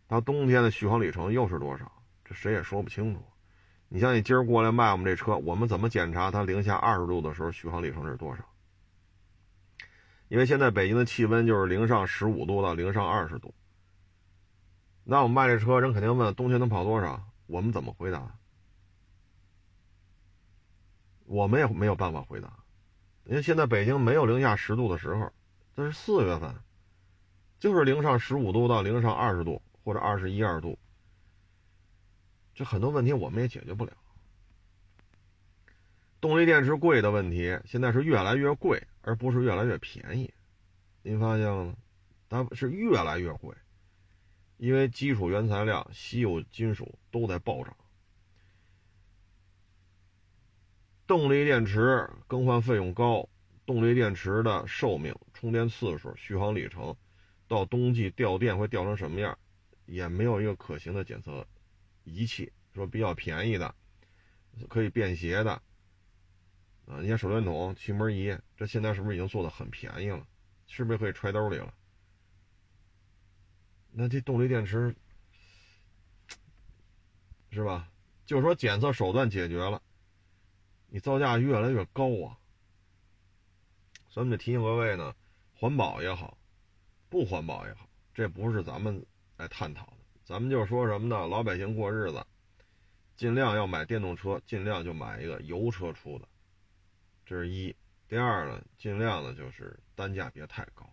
[0.10, 1.90] 它冬天的续航里程又是多少？
[2.26, 3.22] 这谁也说不清楚。
[3.88, 8.44] 你像你今儿过来卖我们这车，我们怎么检查它零下二十度的时候续航里程是多少？
[10.28, 13.54] 因为现在北京的气温就是零上十五度到零上二十度。
[15.06, 17.22] 那我们卖这车，人肯定问冬天能跑多少？
[17.48, 18.30] 我们怎么回答？
[21.32, 22.52] 我们也没有办法回答，
[23.24, 25.32] 因为现在北京没有零下十度的时候，
[25.74, 26.54] 这是四月份，
[27.58, 30.78] 就是零上十五度到零上二十度或者二十一二度。
[32.54, 33.94] 这很多问题我们也解决不了。
[36.20, 40.34] 动力电池贵的问题，现在是越来越贵，而不是越来越便宜。
[41.02, 41.76] 您发现了吗？
[42.28, 43.56] 它是越来越贵，
[44.58, 47.74] 因为基础原材料、稀有金属都在暴涨。
[51.12, 53.28] 动力电池更换费用高，
[53.66, 56.96] 动力电池的寿命、充电次数、续航里程，
[57.50, 59.38] 到冬季掉电会掉成什么样，
[59.86, 61.46] 也没有一个可行的检测。
[62.06, 63.76] 仪器说比较便宜的，
[64.70, 65.52] 可以便携的，
[66.86, 70.26] 啊，你像手电筒、气门仪，这现在是不是已经做的很便宜了？
[70.66, 71.74] 是不是可以揣兜里了？
[73.92, 74.96] 那这动力电池
[77.52, 77.92] 是吧？
[78.26, 79.82] 就说检测手段解决了，
[80.94, 82.38] 你造价越来越高啊。
[84.10, 85.16] 所以我们就提醒各位呢，
[85.56, 86.38] 环保也好，
[87.10, 89.06] 不环保也好，这不是咱们
[89.38, 89.94] 来探讨的。
[90.26, 91.26] 咱们就说什么呢？
[91.28, 92.26] 老百姓过日子，
[93.16, 96.28] 尽量要买电动车，尽量就买一个油车出的，
[97.26, 97.74] 这是一。
[98.10, 100.84] 第二呢，尽量的就是单价别太高，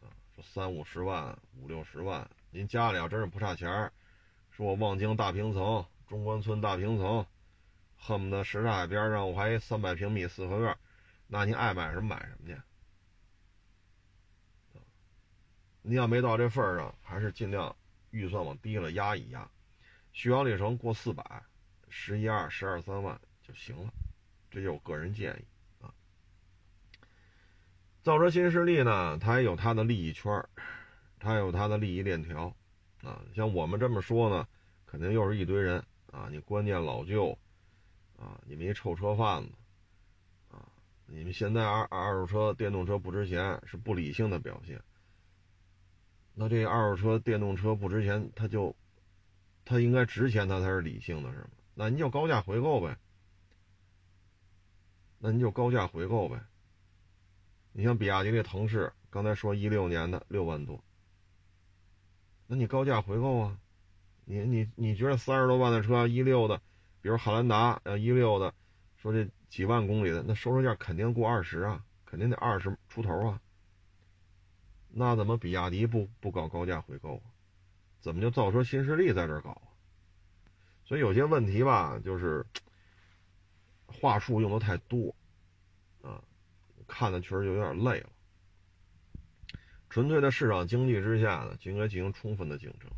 [0.00, 3.92] 啊，说三五十万、五六十万，您家里要真是不差钱儿，
[4.50, 7.24] 说我望京大平层、中关村大平层，
[8.02, 10.76] 恨不得什刹海边上我还三百平米四合院，
[11.28, 12.60] 那您爱买什么买什么去。
[15.82, 17.76] 您要没到这份上，还是尽量
[18.10, 19.48] 预算往低了压一压，
[20.12, 21.42] 续航里程过四百，
[21.88, 23.92] 十一二、十二三万就行了，
[24.50, 25.92] 这就我个人建议啊。
[28.02, 30.42] 造车新势力呢，它也有它的利益圈
[31.18, 32.54] 它有它的利益链条，
[33.02, 34.48] 啊，像我们这么说呢，
[34.86, 37.38] 肯定又是一堆人啊，你观念老旧，
[38.20, 39.50] 啊，你们一臭车贩子，
[40.50, 40.68] 啊，
[41.06, 44.80] 你们现在二二手车、电动车不值钱是不理性的表现。
[46.34, 48.76] 那这二手车、电动车不值钱，它就，
[49.64, 51.48] 它应该值钱，它才是理性的，是吗？
[51.74, 52.98] 那您就高价回购呗，
[55.18, 56.38] 那您就高价回购呗。
[57.72, 60.84] 你像比亚迪这腾势，刚才说一六年的六万多，
[62.46, 63.58] 那你高价回购啊？
[64.26, 66.60] 你你你觉得三十多万的车一六的，
[67.02, 68.54] 比如汉兰达呃一六的，
[68.96, 73.40] 说这几万公里的，那收车价肯定过二十啊，肯定得二十出头啊。
[74.88, 77.22] 那怎么比亚迪不不搞高价回购？
[78.00, 79.60] 怎么就造车新势力在这搞？
[80.84, 82.44] 所以有些问题吧，就是
[83.86, 85.14] 话术用的太多
[86.02, 86.22] 啊。
[86.86, 88.10] 看的确实就有点累了。
[89.88, 92.90] 纯粹的市场经济之下呢，就应该进行充分的竞争。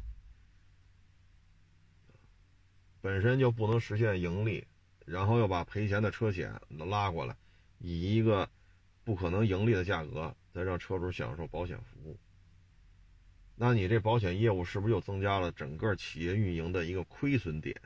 [3.02, 4.64] 本身就不能实现盈利，
[5.04, 7.36] 然后又把赔钱的车险拉过来，
[7.78, 8.48] 以一个
[9.02, 12.16] 不可能盈利的价格，再让车主享受保险服务。
[13.56, 17.76] 那你这保险业务是不是又增加了整个企业运营的一个亏损点？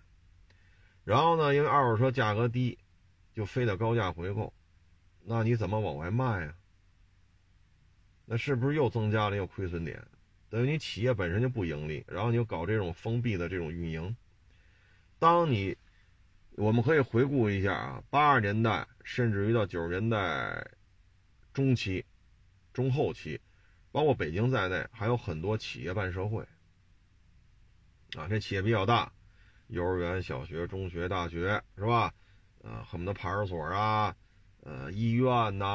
[1.03, 2.79] 然后呢，因为二手车价格低，
[3.33, 4.53] 就非得高价回购。
[5.25, 6.55] 那你怎么往外卖啊？
[8.27, 10.07] 那是不是又增加了一个亏损点？
[10.51, 14.15] 等于你企业本身就不盈利，然后你又搞这种封闭的这种运营。
[15.19, 15.77] 当你，
[16.57, 20.71] 我们可以回顾一下啊，八十年代甚至于到九十年代
[21.55, 22.05] 中期、
[22.73, 23.41] 中后期，
[23.91, 26.47] 包括北京在内，还有很多企业办社会。
[28.17, 29.11] 啊，这企业比较大，
[29.69, 32.13] 幼儿园、小学、中学、大学是吧？
[32.63, 34.15] 啊，恨不得派出所啊。
[34.63, 35.67] 呃，医院呐，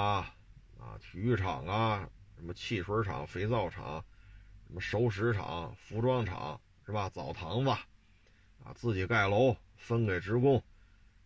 [0.78, 4.04] 啊，体育场啊，什么汽水厂、肥皂厂，
[4.68, 7.10] 什么熟食厂、服装厂，是吧？
[7.10, 7.72] 澡堂子，
[8.64, 10.62] 啊，自己盖楼分给职工。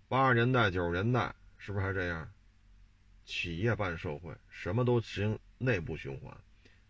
[0.08, 2.30] 八十年代、九十年代是不是还这样？
[3.26, 6.36] 企业办社会，什么都行内部循环，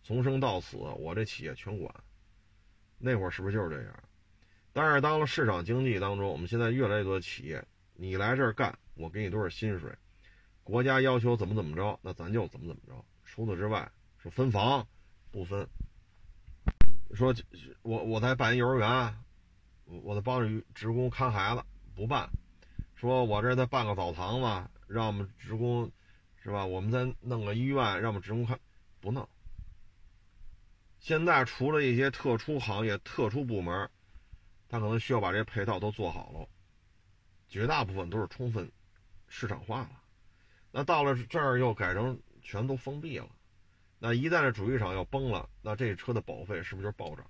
[0.04, 1.93] 从生到死，我这企业全管。
[2.98, 4.04] 那会儿是不是就是这样？
[4.74, 9.89] 但是到了市场经济当中，我们现在越来越多的企业，你来这儿干，我给你多少薪水？
[10.64, 13.06] 国家要求怎么怎么着，那咱就怎么怎么着。
[13.24, 14.86] 除此之外，说分房
[15.32, 15.66] 不分。
[17.14, 17.34] 说
[17.84, 19.16] 我我在办幼儿园，
[19.86, 21.64] 我在帮着职工看孩子，
[21.96, 22.30] 不办。
[22.96, 25.92] 说我这再办个澡堂子，让我们职工，
[26.42, 26.66] 是吧？
[26.66, 28.60] 我们再弄个医院，让我们职工看，
[29.00, 29.28] 不弄。
[31.00, 33.90] 现在除了一些特殊行业、特殊部门，
[34.68, 36.48] 他可能需要把这些配套都做好了，
[37.48, 38.72] 绝大部分都是充分
[39.28, 40.02] 市场化了。
[40.72, 43.30] 那到了这儿又改成全都封闭了，
[44.00, 47.30] 那一旦这主机厂要崩了，那这车的保费是不是就暴涨？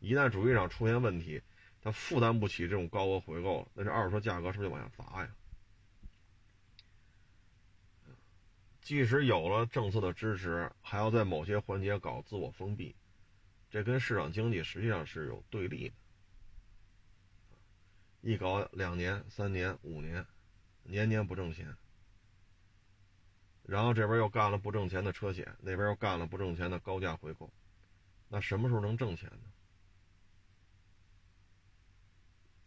[0.00, 1.40] 一旦主机厂出现问题，
[1.80, 5.30] 它负担不起这种高额回购，那这二手车价格是不是就往下砸呀？
[8.80, 12.96] 即使有了政策的支持，还要在某些环节搞自我封闭，
[13.70, 15.94] 这跟市场经济实际上是有对立的。
[18.22, 20.26] 一搞两年、三年、五年，
[20.82, 21.76] 年年不挣钱。
[23.62, 27.52] 然后这边又干了不挣钱的车险，那边又干了不挣钱的高价回购，
[28.28, 29.52] 那什么时候能挣钱呢？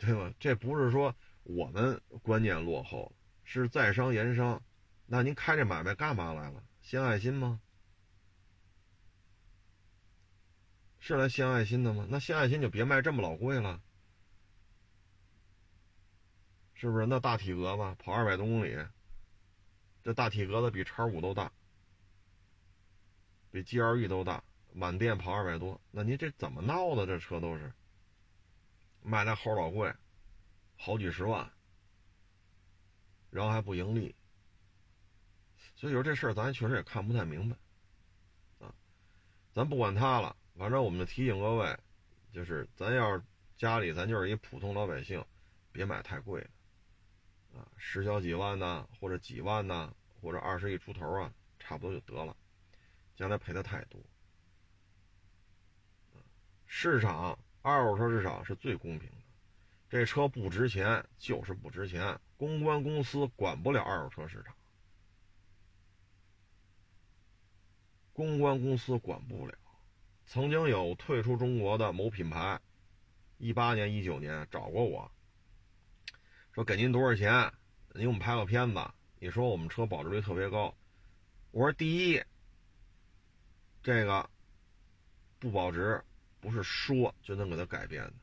[0.05, 0.33] 对吧？
[0.37, 3.09] 这不是说我们观念落后，
[3.45, 4.61] 是在商言商。
[5.05, 6.61] 那您开这买卖干嘛来了？
[6.81, 7.61] 献爱心吗？
[10.99, 12.05] 是来献爱心的吗？
[12.09, 13.81] 那献爱心就别卖这么老贵了，
[16.73, 17.05] 是不是？
[17.05, 18.77] 那大体格子跑二百多公里。
[20.03, 21.49] 这大体格子比叉五都大，
[23.51, 24.43] 比 G L E 都大，
[24.73, 27.05] 满电跑二百多，那您这怎么闹的？
[27.05, 27.71] 这车都是
[29.03, 29.93] 卖那猴老贵，
[30.77, 31.51] 好几十万，
[33.29, 34.15] 然后还不盈利，
[35.75, 37.57] 所以说这事儿咱确实也看不太明白，
[38.65, 38.73] 啊，
[39.53, 41.77] 咱不管他了，反正我们就提醒各位，
[42.31, 43.23] 就是咱要是
[43.57, 45.23] 家里咱就是一普通老百姓，
[45.71, 46.41] 别买太贵
[47.51, 52.35] 的，啊，十小几万呐，或者几万呐，或者二十亿出头啊，差不多就得了，
[53.15, 54.01] 将来赔的太多。
[56.65, 59.17] 市场二手车市场是最公平的，
[59.89, 64.53] 这车不值钱就是不值钱，公关公司管不了二手车市场，
[68.11, 69.57] 公关公司管不了。
[70.25, 72.59] 曾经有退出中国的某品牌，
[73.37, 75.09] 一八年、一九年找过我，
[76.51, 77.49] 说给您多少钱，
[77.93, 80.75] 您给我们拍个片子，你说我们车保值率特别高。
[81.51, 82.21] 我说第一，
[83.81, 84.29] 这个
[85.39, 86.03] 不保值。
[86.43, 88.13] 不是说就能给他改变的。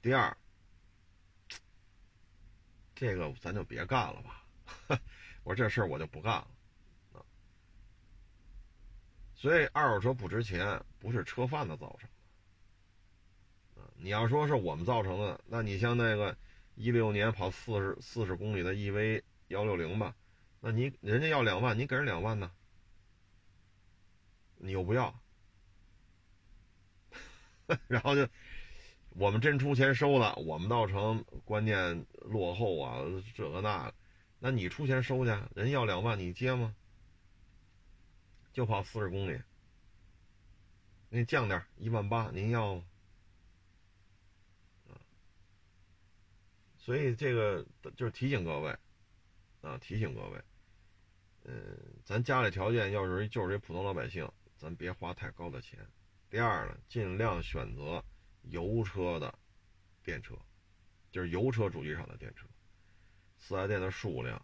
[0.00, 0.34] 第二，
[2.94, 4.42] 这个咱就别干了吧。
[5.44, 6.48] 我说这事儿我就不干了
[7.12, 7.20] 啊。
[9.34, 12.08] 所以二手车不值钱，不是车贩子造成
[13.76, 13.82] 的。
[13.96, 16.38] 你要说是我们造成的，那你像那个
[16.74, 20.16] 一六年跑四十四十公里的 EV 幺六零吧，
[20.60, 22.50] 那你人家要两万，你给人两万呢，
[24.56, 25.20] 你又不要。
[27.86, 28.28] 然后就，
[29.10, 33.04] 我们真出钱收了，我们造成观念落后啊，
[33.34, 33.92] 这个那，
[34.38, 36.74] 那你出钱收去，人要两万，你接吗？
[38.52, 39.40] 就跑四十公里，
[41.10, 42.84] 给你降点一万八，您要吗？
[46.78, 47.66] 所以这个
[47.96, 48.74] 就是提醒各位，
[49.60, 50.42] 啊，提醒各位，
[51.44, 55.78] 嗯，咱家里条件要是就是一普通老百姓，咱别花太高的钱。
[56.30, 58.04] 第二呢，尽量选择
[58.42, 59.38] 油车的
[60.02, 60.34] 电车，
[61.10, 62.46] 就是油车主机厂的电车。
[63.38, 64.36] 四 S 店的数量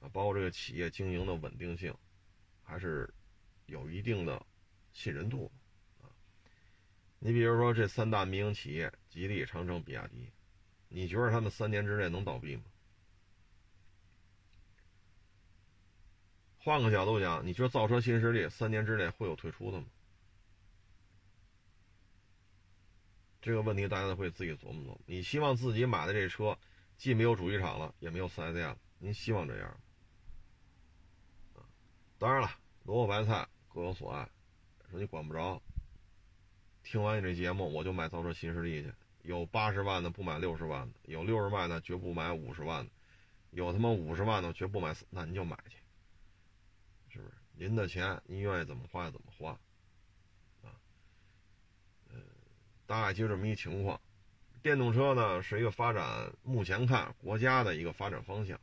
[0.00, 1.94] 啊，包括这个企业经营的稳定性，
[2.62, 3.12] 还是
[3.66, 4.44] 有一定的
[4.92, 5.52] 信任度
[6.00, 6.10] 啊。
[7.20, 10.32] 你比如说这三大民营企业，吉利、长城、比亚迪，
[10.88, 12.64] 你觉得他们三年之内能倒闭吗？
[16.58, 19.86] 换个角度讲，你觉得造车新势力三年之内会有退出的吗？
[23.40, 25.00] 这个问题大家都会自己琢磨琢磨。
[25.06, 26.58] 你希望自己买的这车，
[26.96, 29.80] 既没有主机厂了，也没有四 S 店了，您希望这样？
[32.18, 32.50] 当然了，
[32.84, 34.28] 萝卜白菜各有所爱，
[34.90, 35.62] 说你管不着。
[36.82, 38.92] 听完你这节目，我就买造车新势力去。
[39.22, 42.90] 有八十万的不买六十万的，有六十万的绝不买五十万的，
[43.50, 45.76] 有他妈五十万的绝不买，那您就买去，
[47.08, 47.32] 是不是？
[47.52, 49.58] 您的钱，您愿意怎么花就怎么花。
[52.90, 54.00] 大概就这么一情况，
[54.62, 58.60] 电动车呢是一个发展，目前看国家的一个发展方向，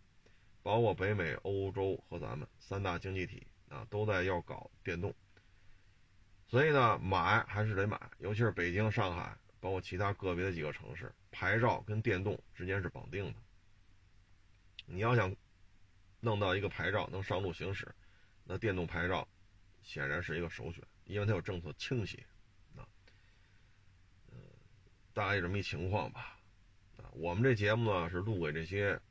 [0.62, 5.16] 包括北美、欧洲和咱们三大经济体啊都在要搞电动，
[6.46, 13.36] 所以呢买还是得买，尤其是北京、上海，包括其他个别的几个城市，牌照跟电动之间是绑定的。
[14.88, 15.34] 你要想
[16.20, 17.88] 弄到一个牌照能上路行驶，
[18.44, 19.26] 那电动牌照
[19.84, 22.22] 显然是一个首选，因为它有政策倾斜。
[25.18, 26.38] 大概这么一情况吧，
[26.98, 29.02] 啊，我们这节目呢是录给这些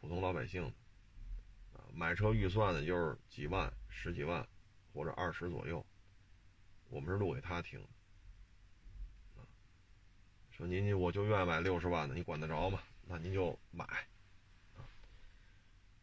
[0.00, 0.68] 普通老百姓的，
[1.76, 4.46] 啊，买车预算呢就是几万、十几万
[4.94, 5.84] 或者二十左右，
[6.88, 7.84] 我们是录给他听，
[9.34, 9.42] 啊，
[10.52, 12.80] 说您我就愿意买六十万的，你管得着吗？
[13.04, 13.84] 那您就买，
[14.76, 14.86] 啊，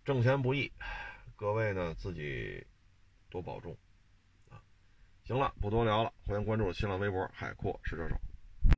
[0.04, 0.70] 挣钱不易，
[1.38, 2.68] 各位呢自己
[3.30, 3.78] 多保重，
[5.24, 8.20] 行了，不多聊了，欢迎关注新浪微博海阔试车手。